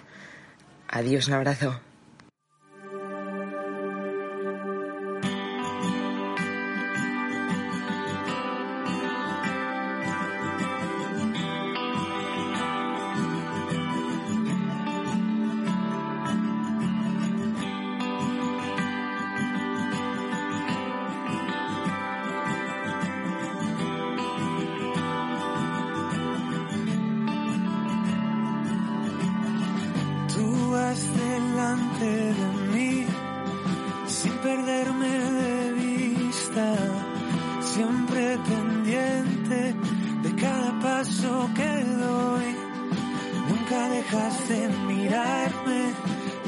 Adiós, 0.88 1.28
un 1.28 1.34
abrazo. 1.34 1.82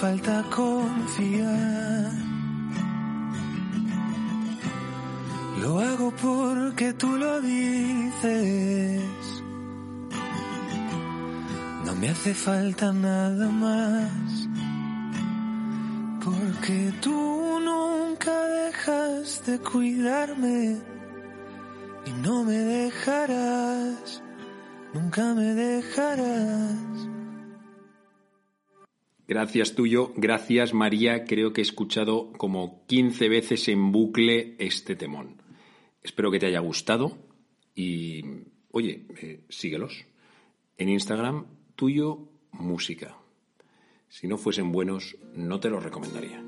falta 0.00 0.44
confiar. 0.54 2.12
Lo 5.60 5.80
hago 5.80 6.12
porque 6.12 6.92
tú 6.92 7.16
lo 7.16 7.40
dices. 7.40 9.02
No 11.84 11.96
me 11.96 12.10
hace 12.10 12.32
falta 12.32 12.92
nada 12.92 13.48
más. 13.48 14.48
Porque 16.24 16.92
tú 17.00 17.58
nunca 17.60 18.40
dejas 18.60 19.42
de 19.46 19.58
cuidarme. 19.58 20.76
Y 22.06 22.12
no 22.22 22.44
me 22.44 22.58
dejarás. 22.76 24.22
Nunca 24.94 25.34
me 25.34 25.54
dejarás. 25.54 27.07
Gracias 29.28 29.74
tuyo, 29.74 30.14
gracias 30.16 30.72
María. 30.72 31.24
Creo 31.26 31.52
que 31.52 31.60
he 31.60 31.62
escuchado 31.62 32.32
como 32.32 32.86
15 32.86 33.28
veces 33.28 33.68
en 33.68 33.92
bucle 33.92 34.54
este 34.58 34.96
temón. 34.96 35.42
Espero 36.02 36.30
que 36.30 36.38
te 36.38 36.46
haya 36.46 36.60
gustado 36.60 37.18
y, 37.74 38.24
oye, 38.70 39.04
eh, 39.20 39.40
síguelos. 39.50 40.06
En 40.78 40.88
Instagram, 40.88 41.44
tuyo 41.76 42.20
música. 42.52 43.18
Si 44.08 44.26
no 44.26 44.38
fuesen 44.38 44.72
buenos, 44.72 45.18
no 45.34 45.60
te 45.60 45.68
los 45.68 45.84
recomendaría. 45.84 46.42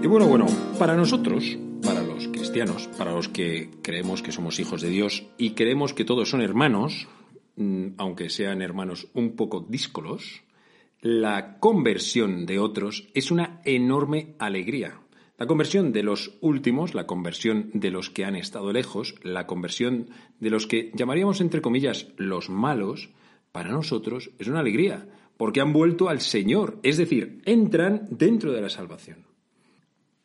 Y 0.00 0.06
bueno, 0.06 0.28
bueno, 0.28 0.46
para 0.78 0.94
nosotros, 0.94 1.58
para 1.82 2.04
los 2.04 2.28
cristianos, 2.28 2.86
para 2.96 3.12
los 3.12 3.28
que 3.28 3.70
creemos 3.82 4.22
que 4.22 4.30
somos 4.30 4.60
hijos 4.60 4.82
de 4.82 4.90
Dios 4.90 5.26
y 5.36 5.50
creemos 5.50 5.94
que 5.94 6.04
todos 6.04 6.30
son 6.30 6.42
hermanos, 6.42 7.08
mm, 7.56 7.94
aunque 7.96 8.30
sean 8.30 8.62
hermanos 8.62 9.08
un 9.14 9.34
poco 9.34 9.66
díscolos, 9.68 10.44
la 11.02 11.58
conversión 11.58 12.44
de 12.44 12.58
otros 12.58 13.08
es 13.14 13.30
una 13.30 13.62
enorme 13.64 14.34
alegría. 14.38 15.00
La 15.38 15.46
conversión 15.46 15.92
de 15.92 16.02
los 16.02 16.36
últimos, 16.42 16.94
la 16.94 17.06
conversión 17.06 17.70
de 17.72 17.90
los 17.90 18.10
que 18.10 18.26
han 18.26 18.36
estado 18.36 18.70
lejos, 18.72 19.14
la 19.22 19.46
conversión 19.46 20.10
de 20.38 20.50
los 20.50 20.66
que 20.66 20.92
llamaríamos 20.94 21.40
entre 21.40 21.62
comillas 21.62 22.08
los 22.18 22.50
malos, 22.50 23.08
para 23.50 23.70
nosotros 23.70 24.30
es 24.38 24.48
una 24.48 24.60
alegría, 24.60 25.08
porque 25.38 25.62
han 25.62 25.72
vuelto 25.72 26.10
al 26.10 26.20
Señor, 26.20 26.78
es 26.82 26.98
decir, 26.98 27.40
entran 27.46 28.06
dentro 28.10 28.52
de 28.52 28.60
la 28.60 28.68
salvación. 28.68 29.24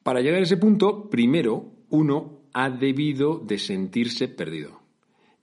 Para 0.04 0.20
llegar 0.20 0.42
a 0.42 0.44
ese 0.44 0.58
punto, 0.58 1.10
primero 1.10 1.72
uno 1.90 2.42
ha 2.52 2.70
debido 2.70 3.40
de 3.40 3.58
sentirse 3.58 4.28
perdido. 4.28 4.82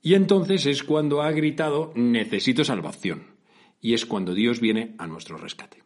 Y 0.03 0.13
entonces 0.13 0.67
es 0.67 0.83
cuando 0.83 1.23
ha 1.23 1.31
gritado, 1.31 1.91
necesito 1.95 2.63
salvación 2.63 3.32
y 3.83 3.93
es 3.93 4.07
cuando 4.07 4.33
Dios 4.33 4.61
viene 4.61 4.95
a 4.97 5.05
nuestro 5.05 5.37
rescate. 5.37 5.83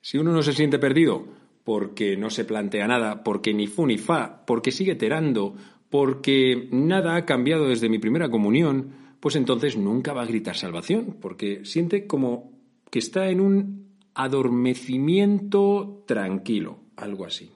Si 0.00 0.18
uno 0.18 0.32
no 0.32 0.42
se 0.42 0.54
siente 0.54 0.80
perdido 0.80 1.26
porque 1.62 2.16
no 2.16 2.30
se 2.30 2.44
plantea 2.44 2.88
nada, 2.88 3.22
porque 3.22 3.54
ni 3.54 3.68
fu 3.68 3.86
ni 3.86 3.98
fa, 3.98 4.44
porque 4.46 4.72
sigue 4.72 4.96
terando, 4.96 5.54
porque 5.90 6.68
nada 6.72 7.14
ha 7.14 7.24
cambiado 7.26 7.68
desde 7.68 7.88
mi 7.88 7.98
primera 7.98 8.30
comunión, 8.30 9.16
pues 9.20 9.36
entonces 9.36 9.76
nunca 9.76 10.12
va 10.12 10.22
a 10.22 10.26
gritar 10.26 10.56
salvación, 10.56 11.18
porque 11.20 11.64
siente 11.64 12.06
como 12.06 12.50
que 12.90 12.98
está 12.98 13.28
en 13.28 13.40
un 13.40 13.88
adormecimiento 14.14 16.02
tranquilo, 16.06 16.80
algo 16.96 17.26
así. 17.26 17.50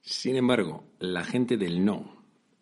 Sin 0.00 0.36
embargo, 0.36 0.84
la 1.00 1.24
gente 1.24 1.56
del 1.56 1.84
no 1.84 2.18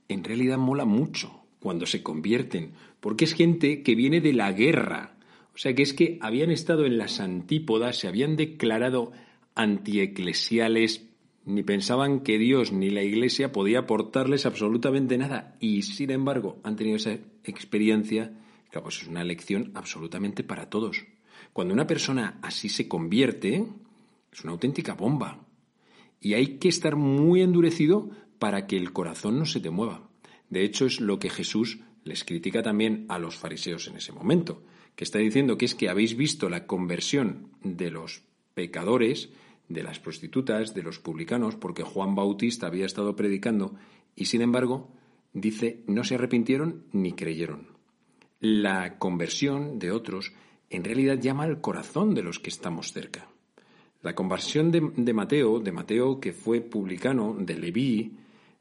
en 0.09 0.25
realidad 0.25 0.59
mola 0.59 0.85
mucho 0.85 1.43
cuando 1.61 1.87
se 1.87 2.03
convierten, 2.03 2.73
porque 3.01 3.25
es 3.25 3.35
gente 3.35 3.83
que 3.83 3.95
viene 3.95 4.21
de 4.21 4.33
la 4.33 4.53
guerra, 4.53 5.16
o 5.57 5.59
sea 5.59 5.75
que 5.75 5.83
es 5.83 5.95
que 5.95 6.19
habían 6.21 6.51
estado 6.51 6.85
en 6.85 6.99
las 6.99 7.19
antípodas, 7.19 7.97
se 7.97 8.09
habían 8.09 8.37
declarado 8.37 9.13
antieclesiales, 9.55 11.09
ni 11.47 11.63
pensaban 11.63 12.21
que 12.21 12.37
Dios 12.37 12.73
ni 12.73 12.91
la 12.91 13.03
Iglesia 13.03 13.53
podía 13.53 13.79
aportarles 13.79 14.45
absolutamente 14.45 15.17
nada. 15.17 15.57
Y 15.59 15.81
sin 15.81 16.11
embargo 16.11 16.61
han 16.63 16.77
tenido 16.77 16.97
esa 16.97 17.17
experiencia, 17.43 18.39
claro, 18.69 18.83
pues 18.83 19.01
es 19.01 19.09
una 19.09 19.25
lección 19.25 19.71
absolutamente 19.75 20.45
para 20.45 20.69
todos. 20.69 21.07
Cuando 21.55 21.73
una 21.73 21.87
persona 21.87 22.39
así 22.43 22.69
se 22.69 22.87
convierte, 22.87 23.65
es 24.31 24.45
una 24.45 24.53
auténtica 24.53 24.93
bomba. 24.93 25.47
Y 26.21 26.35
hay 26.35 26.59
que 26.59 26.69
estar 26.69 26.97
muy 26.97 27.41
endurecido 27.41 28.11
para 28.39 28.67
que 28.67 28.77
el 28.77 28.93
corazón 28.93 29.39
no 29.39 29.47
se 29.47 29.61
te 29.61 29.71
mueva. 29.71 30.07
De 30.51 30.65
hecho, 30.65 30.85
es 30.85 31.01
lo 31.01 31.19
que 31.19 31.31
Jesús 31.31 31.79
les 32.05 32.25
critica 32.25 32.63
también 32.63 33.07
a 33.09 33.19
los 33.19 33.37
fariseos 33.37 33.89
en 33.89 33.97
ese 33.97 34.13
momento 34.13 34.63
que 34.97 35.05
está 35.05 35.19
diciendo 35.19 35.59
que 35.59 35.67
es 35.67 35.75
que 35.75 35.89
habéis 35.89 36.17
visto 36.17 36.49
la 36.49 36.67
conversión 36.67 37.51
de 37.63 37.91
los 37.91 38.23
pecadores, 38.55 39.29
de 39.69 39.83
las 39.83 40.01
prostitutas, 40.01 40.75
de 40.75 40.83
los 40.83 40.99
publicanos, 40.99 41.55
porque 41.55 41.83
Juan 41.83 42.15
Bautista 42.15 42.67
había 42.67 42.87
estado 42.87 43.15
predicando 43.15 43.75
y 44.17 44.25
sin 44.25 44.41
embargo 44.41 44.89
dice 45.35 45.83
no 45.87 46.03
se 46.03 46.15
arrepintieron 46.15 46.85
ni 46.93 47.13
creyeron. 47.13 47.69
La 48.41 48.99
conversión 48.99 49.79
de 49.79 49.93
otros 49.93 50.33
en 50.71 50.85
realidad 50.85 51.21
llama 51.21 51.45
al 51.45 51.61
corazón 51.61 52.15
de 52.15 52.23
los 52.23 52.39
que 52.39 52.51
estamos 52.51 52.93
cerca. 52.93 53.29
La 54.03 54.15
conversión 54.15 54.71
de, 54.71 54.91
de 54.97 55.13
Mateo, 55.13 55.61
de 55.61 55.73
Mateo 55.73 56.21
que 56.21 56.33
fue 56.33 56.61
publicano, 56.61 57.37
de 57.39 57.55
Leví, 57.59 58.13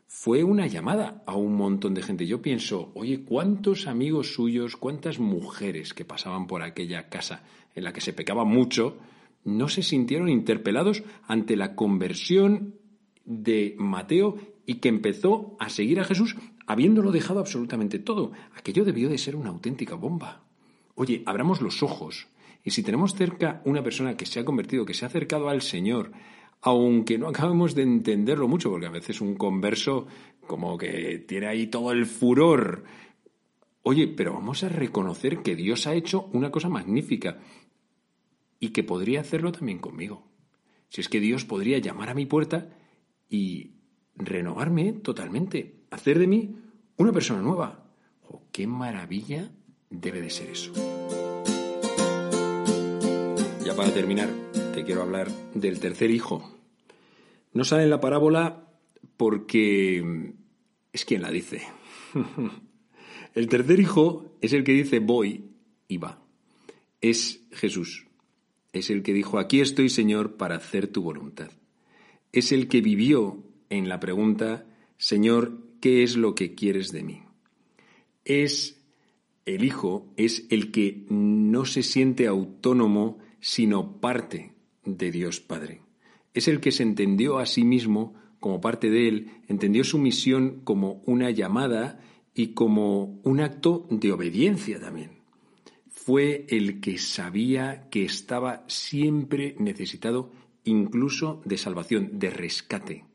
fue 0.08 0.44
una 0.44 0.68
llamada 0.68 1.24
a 1.26 1.36
un 1.36 1.56
montón 1.56 1.94
de 1.94 2.02
gente. 2.02 2.28
Yo 2.28 2.42
pienso, 2.42 2.92
oye, 2.96 3.24
¿cuántos 3.24 3.88
amigos 3.88 4.34
suyos, 4.34 4.78
cuántas 4.78 5.20
mujeres 5.20 5.94
que 5.94 6.06
pasaban 6.06 6.48
por 6.48 6.62
aquella 6.62 7.10
casa 7.10 7.44
en 7.74 7.84
la 7.84 7.94
que 7.94 8.02
se 8.02 8.14
pecaba 8.14 8.46
mucho, 8.46 8.98
no 9.44 9.68
se 9.68 9.84
sintieron 9.84 10.30
interpelados 10.30 11.04
ante 11.28 11.56
la 11.56 11.76
conversión 11.76 12.76
de 13.26 13.76
Mateo 13.78 14.38
y 14.66 14.76
que 14.76 14.90
empezó 14.90 15.56
a 15.60 15.70
seguir 15.70 16.00
a 16.00 16.04
Jesús 16.04 16.36
habiéndolo 16.68 17.12
dejado 17.12 17.40
absolutamente 17.40 18.00
todo? 18.00 18.32
Aquello 18.56 18.86
debió 18.86 19.10
de 19.10 19.18
ser 19.18 19.36
una 19.36 19.50
auténtica 19.50 19.96
bomba. 19.96 20.44
Oye, 20.96 21.24
abramos 21.26 21.62
los 21.62 21.84
ojos. 21.84 22.28
Y 22.64 22.72
si 22.72 22.82
tenemos 22.82 23.14
cerca 23.14 23.62
una 23.66 23.84
persona 23.84 24.18
que 24.18 24.26
se 24.26 24.40
ha 24.40 24.46
convertido, 24.46 24.86
que 24.86 24.96
se 24.96 25.06
ha 25.06 25.10
acercado 25.10 25.50
al 25.50 25.62
Señor, 25.62 26.12
aunque 26.62 27.18
no 27.18 27.28
acabemos 27.28 27.76
de 27.76 27.84
entenderlo 27.84 28.48
mucho, 28.48 28.70
porque 28.70 28.88
a 28.88 28.92
veces 28.92 29.22
un 29.22 29.36
converso 29.36 30.08
como 30.48 30.78
que 30.78 31.24
tiene 31.28 31.48
ahí 31.48 31.68
todo 31.68 31.92
el 31.92 32.06
furor. 32.06 32.84
Oye, 33.84 34.08
pero 34.08 34.34
vamos 34.34 34.64
a 34.64 34.70
reconocer 34.70 35.44
que 35.44 35.56
Dios 35.56 35.88
ha 35.88 35.94
hecho 35.94 36.30
una 36.34 36.52
cosa 36.52 36.70
magnífica 36.70 37.40
y 38.60 38.70
que 38.70 38.84
podría 38.84 39.22
hacerlo 39.22 39.52
también 39.52 39.80
conmigo. 39.80 40.28
Si 40.90 41.02
es 41.02 41.10
que 41.10 41.20
Dios 41.20 41.46
podría 41.46 41.78
llamar 41.78 42.10
a 42.10 42.16
mi 42.16 42.26
puerta 42.26 42.70
y 43.30 43.76
renovarme 44.16 44.94
totalmente, 44.94 45.86
hacer 45.92 46.20
de 46.20 46.28
mí 46.28 46.56
una 46.98 47.12
persona 47.12 47.42
nueva. 47.42 47.92
Oh, 48.24 48.44
¡Qué 48.52 48.66
maravilla 48.66 49.52
debe 49.90 50.22
de 50.22 50.30
ser 50.30 50.50
eso! 50.50 50.72
Ya 53.64 53.76
para 53.76 53.92
terminar, 53.94 54.30
quiero 54.84 55.02
hablar 55.02 55.30
del 55.54 55.80
tercer 55.80 56.12
hijo 56.12 56.56
no 57.56 57.64
sale 57.64 57.84
en 57.84 57.90
la 57.90 58.02
parábola 58.02 58.68
porque 59.16 60.34
es 60.92 61.06
quien 61.06 61.22
la 61.22 61.32
dice. 61.32 61.62
el 63.34 63.48
tercer 63.48 63.80
hijo 63.80 64.38
es 64.42 64.52
el 64.52 64.66
que 64.66 64.74
dice 64.74 65.00
voy 65.00 65.46
y 65.88 65.98
va. 65.98 66.22
Es 67.00 67.40
Jesús. 67.54 68.08
Es 68.74 68.90
el 68.90 69.04
que 69.04 69.14
dijo, 69.14 69.40
aquí 69.40 69.62
estoy 69.62 69.88
Señor 69.88 70.36
para 70.36 70.58
hacer 70.58 70.88
tu 70.88 71.02
voluntad. 71.02 71.50
Es 72.34 72.52
el 72.52 72.68
que 72.68 72.82
vivió 72.82 73.42
en 73.70 73.88
la 73.88 74.02
pregunta, 74.02 74.66
Señor, 74.98 75.58
¿qué 75.80 76.04
es 76.04 76.18
lo 76.18 76.36
que 76.36 76.56
quieres 76.56 76.92
de 76.92 77.04
mí? 77.04 77.22
Es 78.26 78.82
el 79.46 79.64
Hijo, 79.64 80.12
es 80.18 80.46
el 80.50 80.74
que 80.74 81.06
no 81.08 81.64
se 81.64 81.84
siente 81.84 82.28
autónomo, 82.28 83.20
sino 83.40 84.02
parte 84.02 84.55
de 84.86 85.12
Dios 85.12 85.40
Padre 85.40 85.82
es 86.36 86.50
el 86.50 86.60
que 86.60 86.72
se 86.72 86.84
entendió 86.84 87.40
a 87.40 87.48
sí 87.48 87.64
mismo 87.64 88.14
como 88.40 88.62
parte 88.62 88.92
de 88.92 89.08
él, 89.08 89.32
entendió 89.48 89.84
su 89.84 89.98
misión 89.98 90.62
como 90.64 91.02
una 91.06 91.32
llamada 91.32 92.00
y 92.36 92.48
como 92.48 93.20
un 93.24 93.40
acto 93.40 93.88
de 93.90 94.12
obediencia 94.12 94.80
también. 94.80 95.12
Fue 95.90 96.46
el 96.50 96.82
que 96.82 97.00
sabía 97.00 97.88
que 97.90 98.04
estaba 98.04 98.66
siempre 98.68 99.56
necesitado 99.58 100.32
incluso 100.66 101.42
de 101.46 101.58
salvación, 101.58 102.20
de 102.20 102.30
rescate. 102.30 103.06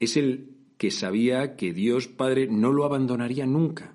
Es 0.00 0.16
el 0.16 0.50
que 0.76 0.90
sabía 0.90 1.54
que 1.54 1.72
Dios 1.72 2.08
Padre 2.08 2.48
no 2.48 2.72
lo 2.72 2.84
abandonaría 2.84 3.46
nunca. 3.46 3.94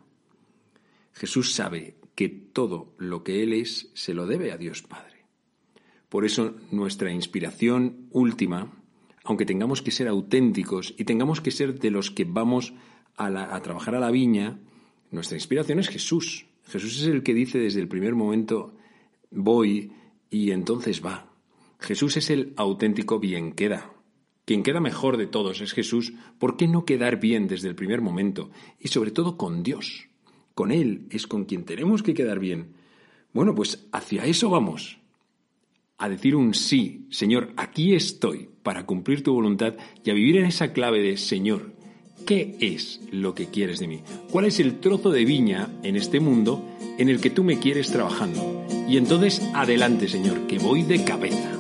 Jesús 1.12 1.54
sabe 1.54 1.96
que 2.16 2.30
todo 2.30 2.94
lo 2.98 3.24
que 3.24 3.44
Él 3.44 3.54
es 3.54 3.92
se 3.94 4.14
lo 4.14 4.26
debe 4.26 4.52
a 4.54 4.58
Dios 4.58 4.82
Padre. 4.82 5.13
Por 6.14 6.26
eso 6.26 6.54
nuestra 6.70 7.12
inspiración 7.12 8.06
última 8.12 8.72
aunque 9.24 9.48
tengamos 9.48 9.82
que 9.82 9.90
ser 9.90 10.08
auténticos 10.08 10.94
y 10.96 11.06
tengamos 11.06 11.42
que 11.42 11.50
ser 11.50 11.80
de 11.80 11.90
los 11.90 12.12
que 12.12 12.24
vamos 12.24 12.76
a, 13.18 13.60
trabajar 13.62 13.96
a 13.96 14.00
la 14.00 14.12
viña, 14.12 14.60
nuestra 15.10 15.38
inspiración 15.38 15.80
es 15.80 15.90
Jesús. 15.90 16.46
Jesús 16.68 17.02
es 17.02 17.08
el 17.08 17.24
que 17.24 17.34
dice 17.34 17.58
desde 17.58 17.80
el 17.80 17.88
primer 17.88 18.14
momento, 18.14 18.76
voy 19.32 19.92
y 20.30 20.52
entonces 20.52 21.04
va. 21.04 21.32
Jesús 21.80 22.16
es 22.18 22.30
el 22.30 22.54
auténtico 22.58 23.20
bien 23.20 23.54
queda. 23.54 23.92
Quien 24.46 24.62
queda 24.62 24.82
mejor 24.82 25.18
de 25.18 25.26
todos 25.26 25.62
es 25.62 25.74
Jesús. 25.74 26.14
¿Por 26.38 26.58
qué 26.58 26.68
no 26.68 26.86
quedar 26.86 27.20
bien 27.20 27.48
desde 27.48 27.70
el 27.70 27.76
primer 27.76 28.02
momento? 28.02 28.52
Y 28.80 28.90
sobre 28.90 29.10
todo 29.10 29.36
con 29.36 29.64
Dios. 29.64 30.10
Con 30.54 30.72
Él 30.72 31.08
es 31.10 31.26
con 31.26 31.46
quien 31.46 31.66
tenemos 31.66 32.04
que 32.04 32.14
quedar 32.14 32.38
bien. 32.38 32.74
Bueno, 33.34 33.56
pues 33.56 33.88
hacia 33.92 34.26
eso 34.26 34.52
vamos. 34.52 35.00
A 36.04 36.10
decir 36.10 36.36
un 36.36 36.54
sí, 36.54 37.08
Señor, 37.12 37.54
aquí 37.56 37.96
estoy 37.96 38.50
para 38.62 38.86
cumplir 38.86 39.24
tu 39.24 39.32
voluntad 39.32 39.76
y 40.04 40.10
a 40.10 40.14
vivir 40.14 40.36
en 40.36 40.44
esa 40.44 40.74
clave 40.74 41.02
de 41.02 41.16
Señor, 41.16 41.72
¿qué 42.26 42.58
es 42.60 43.00
lo 43.10 43.34
que 43.34 43.46
quieres 43.46 43.80
de 43.80 43.88
mí? 43.88 44.02
¿Cuál 44.30 44.44
es 44.44 44.60
el 44.60 44.82
trozo 44.82 45.12
de 45.12 45.24
viña 45.24 45.70
en 45.82 45.96
este 45.96 46.20
mundo 46.20 46.62
en 46.98 47.08
el 47.08 47.22
que 47.22 47.30
tú 47.30 47.46
me 47.46 47.58
quieres 47.58 47.90
trabajando? 47.90 48.66
Y 48.86 48.98
entonces 48.98 49.50
adelante, 49.54 50.10
Señor, 50.10 50.46
que 50.46 50.60
voy 50.60 50.84
de 50.84 51.06
cabeza. 51.06 51.58